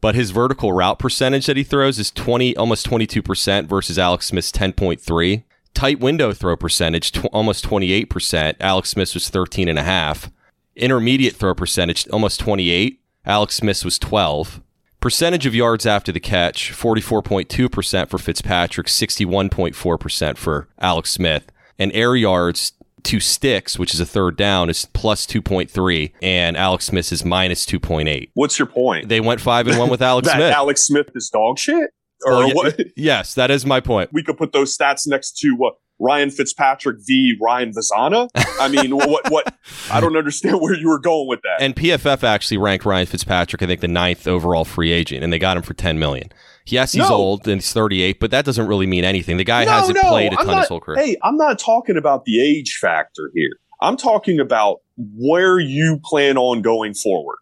But 0.00 0.14
his 0.14 0.30
vertical 0.30 0.72
route 0.72 0.98
percentage 0.98 1.46
that 1.46 1.56
he 1.56 1.62
throws 1.62 1.98
is 1.98 2.10
20, 2.10 2.56
almost 2.56 2.86
22% 2.86 3.66
versus 3.66 3.98
Alex 3.98 4.26
Smith's 4.26 4.52
10.3. 4.52 5.44
Tight 5.74 6.00
window 6.00 6.32
throw 6.32 6.56
percentage, 6.56 7.12
tw- 7.12 7.26
almost 7.26 7.64
28%. 7.64 8.54
Alex 8.60 8.90
Smith 8.90 9.14
was 9.14 9.30
13.5. 9.30 10.30
Intermediate 10.76 11.36
throw 11.36 11.54
percentage, 11.54 12.08
almost 12.08 12.40
28. 12.40 13.00
Alex 13.26 13.56
Smith 13.56 13.84
was 13.84 13.98
12. 13.98 14.62
Percentage 15.00 15.46
of 15.46 15.54
yards 15.54 15.86
after 15.86 16.12
the 16.12 16.20
catch 16.20 16.72
44.2% 16.72 18.08
for 18.08 18.18
Fitzpatrick, 18.18 18.86
61.4% 18.86 20.36
for 20.36 20.68
Alex 20.78 21.10
Smith. 21.10 21.50
And 21.78 21.90
air 21.94 22.14
yards 22.14 22.74
to 23.04 23.18
sticks, 23.18 23.78
which 23.78 23.94
is 23.94 24.00
a 24.00 24.04
third 24.04 24.36
down, 24.36 24.68
is 24.68 24.86
plus 24.92 25.26
2.3, 25.26 26.12
and 26.20 26.54
Alex 26.54 26.84
Smith 26.86 27.10
is 27.12 27.24
minus 27.24 27.64
2.8. 27.64 28.28
What's 28.34 28.58
your 28.58 28.66
point? 28.66 29.08
They 29.08 29.20
went 29.20 29.40
5 29.40 29.68
and 29.68 29.78
1 29.78 29.88
with 29.88 30.02
Alex 30.02 30.28
that 30.28 30.36
Smith. 30.36 30.52
Alex 30.52 30.82
Smith 30.82 31.08
is 31.14 31.30
dog 31.30 31.58
shit? 31.58 31.90
Or 32.24 32.32
well, 32.32 32.54
what? 32.54 32.80
Yes, 32.96 33.34
that 33.34 33.50
is 33.50 33.64
my 33.64 33.80
point. 33.80 34.10
We 34.12 34.22
could 34.22 34.36
put 34.36 34.52
those 34.52 34.76
stats 34.76 35.06
next 35.06 35.38
to 35.38 35.56
uh, 35.64 35.70
Ryan 35.98 36.30
Fitzpatrick 36.30 36.98
v. 37.06 37.36
Ryan 37.40 37.72
Vazana. 37.72 38.28
I 38.60 38.68
mean, 38.68 38.96
what, 38.96 39.30
what? 39.30 39.54
I 39.90 40.00
don't 40.00 40.16
understand 40.16 40.60
where 40.60 40.74
you 40.74 40.88
were 40.88 40.98
going 40.98 41.28
with 41.28 41.40
that. 41.42 41.62
And 41.62 41.76
PFF 41.76 42.24
actually 42.24 42.58
ranked 42.58 42.84
Ryan 42.84 43.06
Fitzpatrick, 43.06 43.62
I 43.62 43.66
think, 43.66 43.80
the 43.80 43.88
ninth 43.88 44.26
overall 44.26 44.64
free 44.64 44.92
agent, 44.92 45.22
and 45.22 45.32
they 45.32 45.38
got 45.38 45.56
him 45.56 45.62
for 45.62 45.74
ten 45.74 45.98
million. 45.98 46.30
Yes, 46.66 46.92
he's 46.92 47.08
no. 47.08 47.14
old 47.14 47.48
and 47.48 47.56
he's 47.56 47.72
38, 47.72 48.20
but 48.20 48.30
that 48.30 48.44
doesn't 48.44 48.66
really 48.66 48.86
mean 48.86 49.04
anything. 49.04 49.38
The 49.38 49.44
guy 49.44 49.64
no, 49.64 49.72
hasn't 49.72 49.98
no, 50.00 50.08
played 50.08 50.32
a 50.32 50.38
I'm 50.38 50.46
ton 50.46 50.54
not, 50.54 50.60
his 50.60 50.68
whole 50.68 50.80
career. 50.80 50.98
Hey, 50.98 51.16
I'm 51.22 51.36
not 51.36 51.58
talking 51.58 51.96
about 51.96 52.24
the 52.26 52.40
age 52.40 52.78
factor 52.80 53.30
here. 53.34 53.58
I'm 53.80 53.96
talking 53.96 54.38
about 54.38 54.80
where 54.96 55.58
you 55.58 55.98
plan 56.04 56.36
on 56.36 56.62
going 56.62 56.94
forward. 56.94 57.38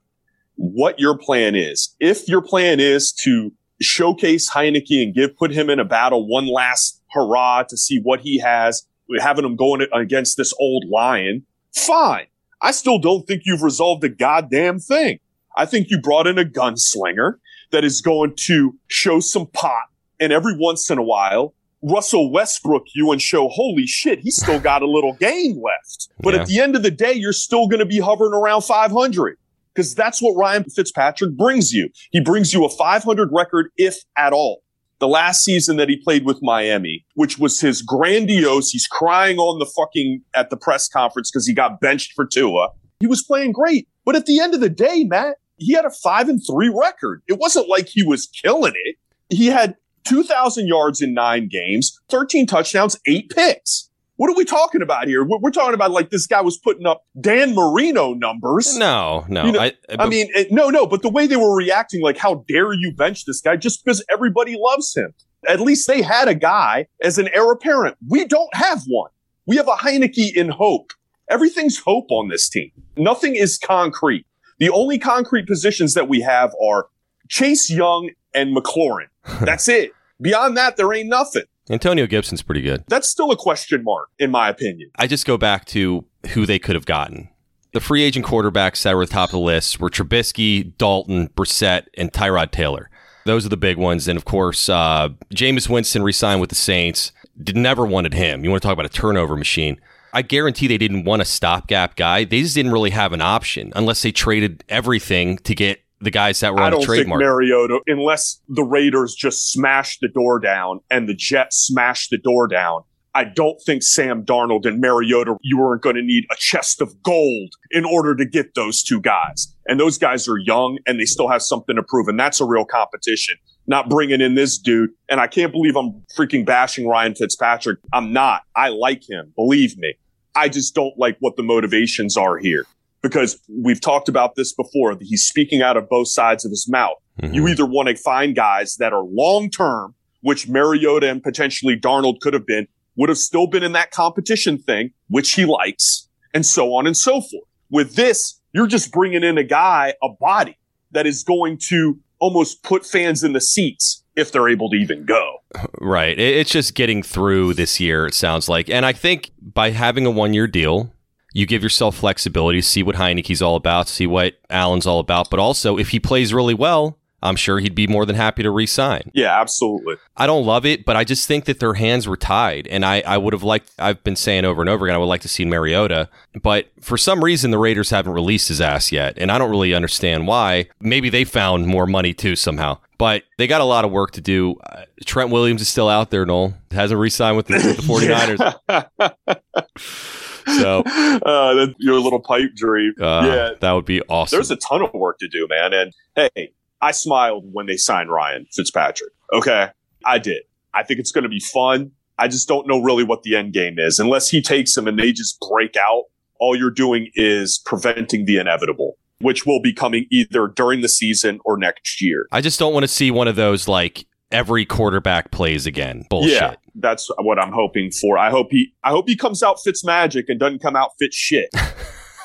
What 0.55 0.99
your 0.99 1.17
plan 1.17 1.55
is. 1.55 1.95
If 2.01 2.29
your 2.29 2.43
plan 2.43 2.81
is 2.81 3.13
to 3.25 3.53
showcase 3.81 4.51
Heinicke 4.51 5.03
and 5.03 5.15
give 5.15 5.37
put 5.37 5.53
him 5.53 5.71
in 5.71 5.79
a 5.79 5.85
battle 5.85 6.27
one 6.27 6.47
last 6.47 7.01
hurrah 7.13 7.63
to 7.65 7.77
see 7.77 8.01
what 8.03 8.21
he 8.21 8.39
has, 8.39 8.87
having 9.21 9.45
him 9.45 9.57
going 9.57 9.87
against 9.93 10.37
this 10.37 10.53
old 10.59 10.85
lion, 10.91 11.45
fine. 11.75 12.27
I 12.61 12.73
still 12.73 12.99
don't 12.99 13.27
think 13.27 13.43
you've 13.47 13.63
resolved 13.63 14.03
a 14.05 14.09
goddamn 14.09 14.81
thing. 14.81 15.21
I 15.57 15.65
think 15.67 15.91
you 15.91 16.01
brought 16.01 16.27
in 16.27 16.39
a 16.39 16.45
gunslinger 16.45 17.35
that 17.71 17.85
is 17.85 18.01
going 18.01 18.35
to 18.37 18.77
show 18.89 19.21
some 19.21 19.47
pop 19.47 19.91
and 20.21 20.33
every 20.33 20.57
once 20.57 20.91
in 20.91 20.99
a 20.99 21.03
while 21.03 21.55
Russell 21.83 22.33
Westbrook 22.33 22.87
you 22.95 23.13
and 23.13 23.23
show, 23.23 23.49
holy 23.49 23.87
shit, 23.87 24.21
he's 24.21 24.37
still 24.37 24.59
got 24.59 24.83
a 24.83 24.87
little 24.87 25.13
game 25.15 25.63
left. 25.63 26.09
But 26.21 26.35
yeah. 26.35 26.41
at 26.41 26.47
the 26.49 26.61
end 26.61 26.75
of 26.75 26.83
the 26.83 26.91
day, 26.91 27.13
you're 27.13 27.33
still 27.33 27.69
going 27.69 27.79
to 27.79 27.87
be 27.87 28.01
hovering 28.01 28.35
around 28.35 28.63
500 28.63 29.39
because 29.79 29.95
that's 29.95 30.21
what 30.21 30.33
Ryan 30.33 30.65
Fitzpatrick 30.65 31.37
brings 31.37 31.71
you. 31.71 31.89
He 32.11 32.21
brings 32.21 32.53
you 32.53 32.65
a 32.65 32.69
500 32.69 33.31
record, 33.33 33.71
if 33.77 33.99
at 34.17 34.33
all. 34.33 34.65
The 34.99 35.07
last 35.07 35.45
season 35.45 35.77
that 35.77 35.89
he 35.89 35.97
played 35.97 36.25
with 36.25 36.41
Miami, 36.43 37.07
which 37.15 37.39
was 37.39 37.61
his 37.61 37.81
grandiose, 37.81 38.71
he's 38.71 38.89
crying 38.89 39.39
on 39.39 39.61
the 39.61 39.67
fucking 39.67 40.23
at 40.35 40.51
the 40.51 40.57
press 40.57 40.89
conference 40.89 41.31
because 41.31 41.47
he 41.47 41.55
got 41.55 41.81
benched 41.81 42.15
for 42.17 42.27
Tua. 42.27 42.71
He 42.99 43.07
was 43.07 43.23
playing 43.23 43.53
great. 43.53 43.87
But 44.05 44.17
at 44.17 44.27
the 44.27 44.41
end 44.41 44.53
of 44.53 44.61
the 44.61 44.69
day, 44.69 45.05
Matt, 45.05 45.37
he 45.59 45.75
had 45.75 45.85
a 45.85 45.91
five 45.91 46.29
and 46.29 46.43
three 46.45 46.75
record. 46.77 47.23
It 47.29 47.39
wasn't 47.39 47.69
like 47.69 47.87
he 47.87 48.03
was 48.03 48.27
killing 48.27 48.75
it. 48.75 48.97
He 49.29 49.47
had 49.47 49.77
2,000 50.07 50.67
yards 50.67 51.01
in 51.01 51.15
nine 51.15 51.49
games, 51.49 51.97
13 52.09 52.49
touchdowns, 52.49 52.99
eight 53.07 53.31
picks. 53.31 53.89
What 54.19 54.31
are 54.31 54.35
we 54.35 54.45
talking 54.45 54.83
about 54.83 55.07
here? 55.07 55.25
We're 55.25 55.53
talking 55.53 55.75
about 55.75 55.93
like 55.93 56.11
this 56.11 56.27
guy 56.27 56.41
was 56.41 56.59
putting 56.59 56.87
up 56.87 57.05
Dan 57.21 57.55
Marino 57.55 58.15
numbers. 58.15 58.77
No, 58.77 59.25
no. 59.29 59.45
You 59.45 59.53
know, 59.53 59.61
I, 59.61 59.73
I, 59.89 59.97
I 60.01 60.09
mean, 60.09 60.27
it, 60.35 60.51
no, 60.51 60.71
no. 60.71 60.89
But 60.89 61.03
the 61.03 61.09
way 61.09 61.29
they 61.29 61.37
were 61.37 61.55
reacting, 61.55 62.03
like, 62.03 62.17
how 62.19 62.45
dare 62.49 62.73
you 62.73 62.93
bench 62.93 63.27
this 63.27 63.41
guy 63.41 63.55
just 63.55 63.85
because 63.85 64.05
everybody 64.11 64.57
loves 64.59 64.93
him? 64.97 65.15
At 65.47 65.61
least 65.61 65.87
they 65.87 66.03
had 66.03 66.27
a 66.27 66.35
guy 66.35 66.89
as 67.01 67.19
an 67.19 67.29
heir 67.33 67.53
apparent. 67.53 67.97
We 68.09 68.25
don't 68.25 68.53
have 68.55 68.83
one. 68.89 69.13
We 69.47 69.55
have 69.55 69.69
a 69.69 69.77
Heinicke 69.77 70.35
in 70.35 70.49
hope. 70.49 70.93
everything's 71.31 71.79
hope 71.79 72.11
on 72.11 72.29
this 72.29 72.49
team. 72.49 72.73
Nothing 72.97 73.37
is 73.37 73.57
concrete. 73.57 74.27
The 74.59 74.71
only 74.71 74.99
concrete 74.99 75.47
positions 75.47 75.95
that 75.95 76.09
we 76.09 76.23
have 76.23 76.53
are 76.61 76.89
Chase 77.29 77.71
Young 77.71 78.11
and 78.35 78.57
McLaurin. 78.57 79.07
That's 79.41 79.69
it. 79.69 79.93
Beyond 80.21 80.57
that, 80.57 80.77
there 80.77 80.93
ain't 80.93 81.09
nothing. 81.09 81.45
Antonio 81.71 82.07
Gibson's 82.07 82.43
pretty 82.43 82.63
good. 82.63 82.85
That's 82.89 83.09
still 83.09 83.31
a 83.31 83.37
question 83.37 83.85
mark, 83.85 84.09
in 84.19 84.31
my 84.31 84.49
opinion. 84.49 84.91
I 84.97 85.07
just 85.07 85.27
go 85.27 85.37
back 85.37 85.65
to 85.67 86.05
who 86.31 86.47
they 86.47 86.59
could 86.59 86.75
have 86.75 86.87
gotten. 86.87 87.29
The 87.73 87.81
free 87.81 88.03
agent 88.03 88.25
quarterbacks 88.25 88.83
that 88.83 88.97
were 88.97 89.03
at 89.03 89.11
the 89.11 89.15
top 89.15 89.29
of 89.29 89.33
the 89.33 89.39
list 89.39 89.79
were 89.79 89.91
Trubisky, 89.91 90.77
Dalton, 90.79 91.29
Brissett, 91.29 91.85
and 91.97 92.13
Tyrod 92.13 92.51
Taylor. 92.51 92.89
Those 93.27 93.45
are 93.45 93.51
the 93.51 93.59
big 93.59 93.77
ones. 93.77 94.09
And 94.09 94.17
of 94.17 94.25
course, 94.25 94.71
uh, 94.71 95.11
Jameis 95.35 95.69
Winston 95.69 96.03
re-signed 96.03 96.41
with 96.41 96.49
the 96.49 96.57
Saints. 96.57 97.13
Did 97.41 97.57
never 97.57 97.85
wanted 97.85 98.15
him. 98.15 98.43
You 98.43 98.51
want 98.51 98.63
to 98.63 98.67
talk 98.67 98.73
about 98.73 98.87
a 98.87 98.89
turnover 98.89 99.37
machine? 99.37 99.79
I 100.15 100.23
guarantee 100.23 100.67
they 100.67 100.79
didn't 100.79 101.05
want 101.05 101.21
a 101.21 101.27
stopgap 101.27 101.95
guy. 101.97 102.25
They 102.25 102.41
just 102.41 102.55
didn't 102.55 102.73
really 102.73 102.91
have 102.91 103.13
an 103.13 103.21
option 103.21 103.73
unless 103.77 104.01
they 104.01 104.13
traded 104.13 104.65
everything 104.71 105.37
to 105.39 105.55
get 105.55 105.83
the 106.01 106.11
guys 106.11 106.41
that 106.41 106.55
were 106.55 106.61
I 106.61 106.71
don't 106.71 106.85
think. 106.85 107.09
Mariota, 107.09 107.81
unless 107.87 108.41
the 108.49 108.63
Raiders 108.63 109.15
just 109.15 109.51
smash 109.53 109.99
the 109.99 110.09
door 110.09 110.39
down 110.39 110.81
and 110.91 111.09
the 111.09 111.15
Jets 111.15 111.57
smash 111.57 112.09
the 112.09 112.19
door 112.19 112.47
down, 112.47 112.83
I 113.15 113.25
don't 113.25 113.61
think 113.65 113.83
Sam 113.83 114.25
Darnold 114.25 114.65
and 114.65 114.81
Mariota, 114.81 115.37
you 115.43 115.59
weren't 115.59 115.83
going 115.83 115.97
to 115.97 116.03
need 116.03 116.25
a 116.31 116.37
chest 116.37 116.81
of 116.81 117.03
gold 117.03 117.55
in 117.71 117.85
order 117.85 118.15
to 118.15 118.25
get 118.25 118.55
those 118.55 118.83
two 118.83 119.01
guys. 119.01 119.55
And 119.67 119.81
those 119.81 119.99
guys 119.99 120.29
are 120.29 120.39
young 120.39 120.79
and 120.87 121.01
they 121.01 121.05
still 121.05 121.29
have 121.29 121.43
something 121.43 121.75
to 121.75 121.83
prove. 121.83 122.09
And 122.09 122.21
that's 122.21 122.41
a 122.41 122.45
real 122.45 122.65
competition. 122.65 123.37
Not 123.67 123.89
bringing 123.89 124.21
in 124.21 124.35
this 124.35 124.57
dude. 124.57 124.91
And 125.09 125.21
I 125.21 125.27
can't 125.27 125.53
believe 125.53 125.77
I'm 125.77 126.03
freaking 126.17 126.47
bashing 126.47 126.87
Ryan 126.87 127.15
Fitzpatrick. 127.15 127.81
I'm 127.93 128.13
not. 128.13 128.43
I 128.55 128.69
like 128.69 129.09
him. 129.09 129.33
Believe 129.35 129.77
me. 129.79 129.95
I 130.37 130.49
just 130.49 130.75
don't 130.75 130.97
like 130.97 131.17
what 131.19 131.37
the 131.37 131.43
motivations 131.43 132.17
are 132.17 132.39
here 132.39 132.67
because 133.03 133.39
we've 133.49 133.81
talked 133.81 134.09
about 134.09 134.35
this 134.35 134.53
before. 134.53 134.97
He's 135.01 135.25
speaking 135.25 135.63
out 135.63 135.77
of 135.77 135.89
both 135.89 136.09
sides 136.09 136.45
of 136.45 136.51
his 136.51 136.69
mouth. 136.69 136.97
Mhm. 137.23 137.35
You 137.35 137.49
either 137.49 137.67
want 137.67 137.89
to 137.89 137.97
find 137.97 138.35
guys 138.35 138.77
that 138.77 138.93
are 138.93 139.03
long 139.03 139.51
term, 139.51 139.95
which 140.21 140.49
Mariota 140.49 141.09
and 141.09 141.23
potentially 141.23 141.77
Darnold 141.79 142.21
could 142.21 142.35
have 142.35 142.47
been, 142.47 142.67
would 142.97 143.09
have 143.09 143.19
still 143.19 143.47
been 143.47 143.63
in 143.63 143.73
that 143.73 143.91
competition 143.91 144.59
thing, 144.59 144.91
which 145.09 145.33
he 145.35 145.45
likes, 145.45 146.09
and 146.35 146.45
so 146.45 146.75
on 146.75 146.87
and 146.87 146.97
so 146.97 147.21
forth. 147.21 147.49
With 147.71 147.95
this, 147.95 148.41
you're 148.53 148.67
just 148.67 148.91
bringing 148.93 149.23
in 149.23 149.39
a 149.39 149.45
guy, 149.45 149.95
a 150.03 150.09
body 150.09 150.57
that 150.91 151.07
is 151.07 151.23
going 151.23 151.59
to 151.69 151.99
almost 152.19 152.63
put 152.63 152.85
fans 152.85 153.23
in 153.23 153.33
the 153.33 153.41
seats 153.41 154.03
if 154.17 154.33
they're 154.33 154.49
able 154.49 154.69
to 154.71 154.77
even 154.77 155.05
go. 155.05 155.37
Right. 155.81 156.19
It's 156.19 156.51
just 156.51 156.75
getting 156.75 157.03
through 157.05 157.55
this 157.55 157.79
year, 157.79 158.07
it 158.07 158.15
sounds 158.15 158.49
like. 158.49 158.69
And 158.69 158.85
I 158.85 158.93
think 158.93 159.31
by 159.41 159.71
having 159.71 160.07
a 160.07 160.11
one 160.11 160.35
year 160.35 160.49
deal, 160.49 160.93
you 161.39 161.47
give 161.47 161.63
yourself 161.63 161.95
flexibility 161.97 162.61
to 162.61 162.67
see 162.67 162.83
what 162.83 162.97
Heinicke's 162.97 163.41
all 163.41 163.55
about, 163.55 163.87
see 163.87 164.09
what 164.09 164.35
Allen's 164.51 164.89
all 164.89 164.99
about. 164.99 165.31
But 165.31 165.39
also, 165.39 165.79
if 165.79 165.91
he 165.91 166.01
plays 166.01 166.35
really 166.35 166.53
well, 166.53 166.99
I'm 167.23 167.37
sure 167.37 167.61
he'd 167.61 167.77
be 167.77 167.87
more 167.87 168.05
than 168.05 168.17
happy 168.17 168.43
to 168.43 168.51
re 168.51 168.67
sign. 168.67 169.13
Yeah, 169.15 169.41
absolutely. 169.41 169.97
I 170.17 170.27
don't 170.27 170.45
love 170.45 170.67
it, 170.67 170.85
but 170.85 170.97
I 170.97 171.05
just 171.05 171.29
think 171.29 171.45
that 171.45 171.61
their 171.61 171.75
hands 171.75 172.09
were 172.09 172.17
tied. 172.17 172.67
And 172.67 172.85
I, 172.85 173.03
I 173.07 173.19
would 173.19 173.35
have 173.35 173.45
liked, 173.45 173.71
I've 173.79 174.03
been 174.03 174.17
saying 174.17 174.45
over 174.45 174.61
and 174.61 174.69
over 174.69 174.87
again, 174.87 174.97
I 174.97 174.99
would 174.99 175.07
like 175.07 175.21
to 175.21 175.29
see 175.29 175.45
Mariota. 175.45 176.09
But 176.43 176.71
for 176.81 176.99
some 176.99 177.23
reason, 177.23 177.53
the 177.53 177.59
Raiders 177.59 177.91
haven't 177.91 178.15
released 178.15 178.49
his 178.49 178.61
ass 178.61 178.91
yet. 178.91 179.15
And 179.17 179.31
I 179.31 179.39
don't 179.39 179.51
really 179.51 179.75
understand 179.75 180.27
why. 180.27 180.67
Maybe 180.81 181.09
they 181.09 181.23
found 181.23 181.69
more 181.69 181.87
money 181.87 182.15
too 182.15 182.35
somehow. 182.35 182.79
But 182.99 183.23
they 183.37 183.47
got 183.47 183.61
a 183.61 183.65
lot 183.65 183.85
of 183.85 183.93
work 183.93 184.11
to 184.13 184.21
do. 184.21 184.57
Uh, 184.57 184.83
Trent 185.05 185.31
Williams 185.31 185.61
is 185.61 185.69
still 185.69 185.89
out 185.89 186.11
there, 186.11 186.27
Noel. 186.27 186.55
Hasn't 186.73 186.99
re 186.99 187.11
signed 187.11 187.37
with 187.37 187.47
the, 187.47 187.55
with 187.55 187.77
the 187.77 187.83
49ers. 189.23 189.39
So, 190.49 190.83
uh, 190.87 191.67
your 191.79 192.01
little 192.01 192.21
pipe 192.21 192.55
dream. 192.55 192.95
uh, 193.01 193.23
yeah, 193.25 193.51
that 193.61 193.73
would 193.73 193.85
be 193.85 194.03
awesome. 194.03 194.37
there's 194.37 194.51
a 194.51 194.57
ton 194.57 194.83
of 194.83 194.93
work 194.95 195.19
to 195.19 195.29
do, 195.29 195.47
man. 195.49 195.73
And 195.73 195.93
hey, 196.15 196.53
I 196.81 196.93
smiled 196.93 197.45
when 197.53 197.67
they 197.67 197.77
signed 197.77 198.11
Ryan 198.11 198.47
Fitzpatrick. 198.53 199.13
Okay. 199.33 199.69
I 200.05 200.19
did. 200.19 200.43
I 200.75 200.83
think 200.83 201.01
it's 201.01 201.13
going 201.13 201.25
to 201.25 201.29
be 201.29 201.41
fun. 201.41 201.91
I 202.19 202.29
just 202.29 202.49
don't 202.49 202.67
know 202.67 202.81
really 202.81 203.05
what 203.05 203.23
the 203.23 203.37
end 203.37 203.53
game 203.53 203.79
is. 203.79 203.99
Unless 203.99 204.31
he 204.31 204.43
takes 204.43 204.77
him 204.77 204.89
and 204.89 204.99
they 204.99 205.13
just 205.13 205.39
break 205.49 205.77
out, 205.77 206.05
all 206.41 206.57
you're 206.57 206.71
doing 206.71 207.11
is 207.15 207.61
preventing 207.65 208.25
the 208.25 208.39
inevitable, 208.39 208.97
which 209.21 209.47
will 209.47 209.61
be 209.61 209.73
coming 209.73 210.07
either 210.11 210.49
during 210.49 210.81
the 210.81 210.89
season 210.89 211.41
or 211.45 211.57
next 211.57 212.01
year. 212.01 212.27
I 212.33 212.41
just 212.41 212.59
don't 212.59 212.73
want 212.73 212.85
to 212.85 212.89
see 212.89 213.11
one 213.11 213.29
of 213.29 213.37
those 213.37 213.69
like 213.69 214.07
every 214.31 214.65
quarterback 214.65 215.31
plays 215.31 215.67
again. 215.67 216.05
Bullshit. 216.09 216.33
Yeah, 216.33 216.55
that's 216.75 217.11
what 217.19 217.39
I'm 217.39 217.53
hoping 217.53 217.91
for. 217.91 218.19
I 218.19 218.31
hope 218.31 218.49
he 218.51 218.73
I 218.85 218.91
hope 218.91 219.09
he 219.09 219.17
comes 219.17 219.43
out 219.43 219.59
fits 219.63 219.85
magic 219.85 220.29
and 220.29 220.39
doesn't 220.39 220.61
come 220.61 220.77
out 220.77 220.91
fit 220.99 221.13
shit. 221.13 221.51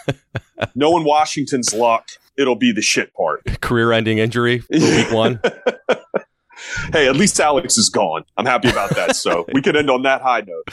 Knowing 0.75 1.03
Washington's 1.03 1.73
luck, 1.73 2.09
it'll 2.37 2.55
be 2.55 2.71
the 2.71 2.81
shit 2.81 3.13
part. 3.13 3.61
Career 3.61 3.91
ending 3.91 4.17
injury 4.17 4.59
for 4.59 4.79
week 4.79 5.11
one. 5.11 5.39
Hey, 6.91 7.07
at 7.07 7.15
least 7.15 7.39
Alex 7.39 7.77
is 7.77 7.89
gone. 7.89 8.23
I'm 8.37 8.45
happy 8.45 8.69
about 8.69 8.91
that. 8.95 9.15
So 9.15 9.45
we 9.53 9.61
can 9.61 9.75
end 9.75 9.89
on 9.89 10.03
that 10.03 10.21
high 10.21 10.41
note. 10.41 10.69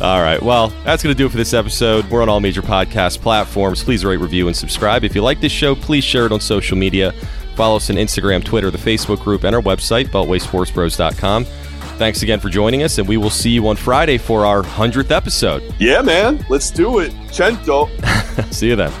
All 0.00 0.20
right. 0.20 0.40
Well, 0.40 0.68
that's 0.84 1.02
going 1.02 1.14
to 1.14 1.18
do 1.18 1.26
it 1.26 1.30
for 1.30 1.36
this 1.36 1.54
episode. 1.54 2.08
We're 2.10 2.22
on 2.22 2.28
all 2.28 2.40
major 2.40 2.62
podcast 2.62 3.20
platforms. 3.20 3.82
Please 3.82 4.04
rate, 4.04 4.18
review, 4.18 4.46
and 4.46 4.56
subscribe. 4.56 5.04
If 5.04 5.14
you 5.14 5.22
like 5.22 5.40
this 5.40 5.52
show, 5.52 5.74
please 5.74 6.04
share 6.04 6.26
it 6.26 6.32
on 6.32 6.40
social 6.40 6.76
media. 6.76 7.12
Follow 7.56 7.76
us 7.76 7.90
on 7.90 7.96
Instagram, 7.96 8.44
Twitter, 8.44 8.70
the 8.70 8.78
Facebook 8.78 9.20
group, 9.20 9.44
and 9.44 9.56
our 9.56 9.62
website, 9.62 10.06
beltwaysportsbros.com. 10.08 11.46
Thanks 11.96 12.22
again 12.22 12.38
for 12.38 12.50
joining 12.50 12.82
us, 12.82 12.98
and 12.98 13.08
we 13.08 13.16
will 13.16 13.30
see 13.30 13.50
you 13.50 13.66
on 13.68 13.76
Friday 13.76 14.18
for 14.18 14.44
our 14.44 14.62
100th 14.62 15.10
episode. 15.10 15.74
Yeah, 15.78 16.02
man. 16.02 16.44
Let's 16.50 16.70
do 16.70 16.98
it. 16.98 17.12
Cento. 17.32 17.88
see 18.50 18.68
you 18.68 18.76
then. 18.76 18.92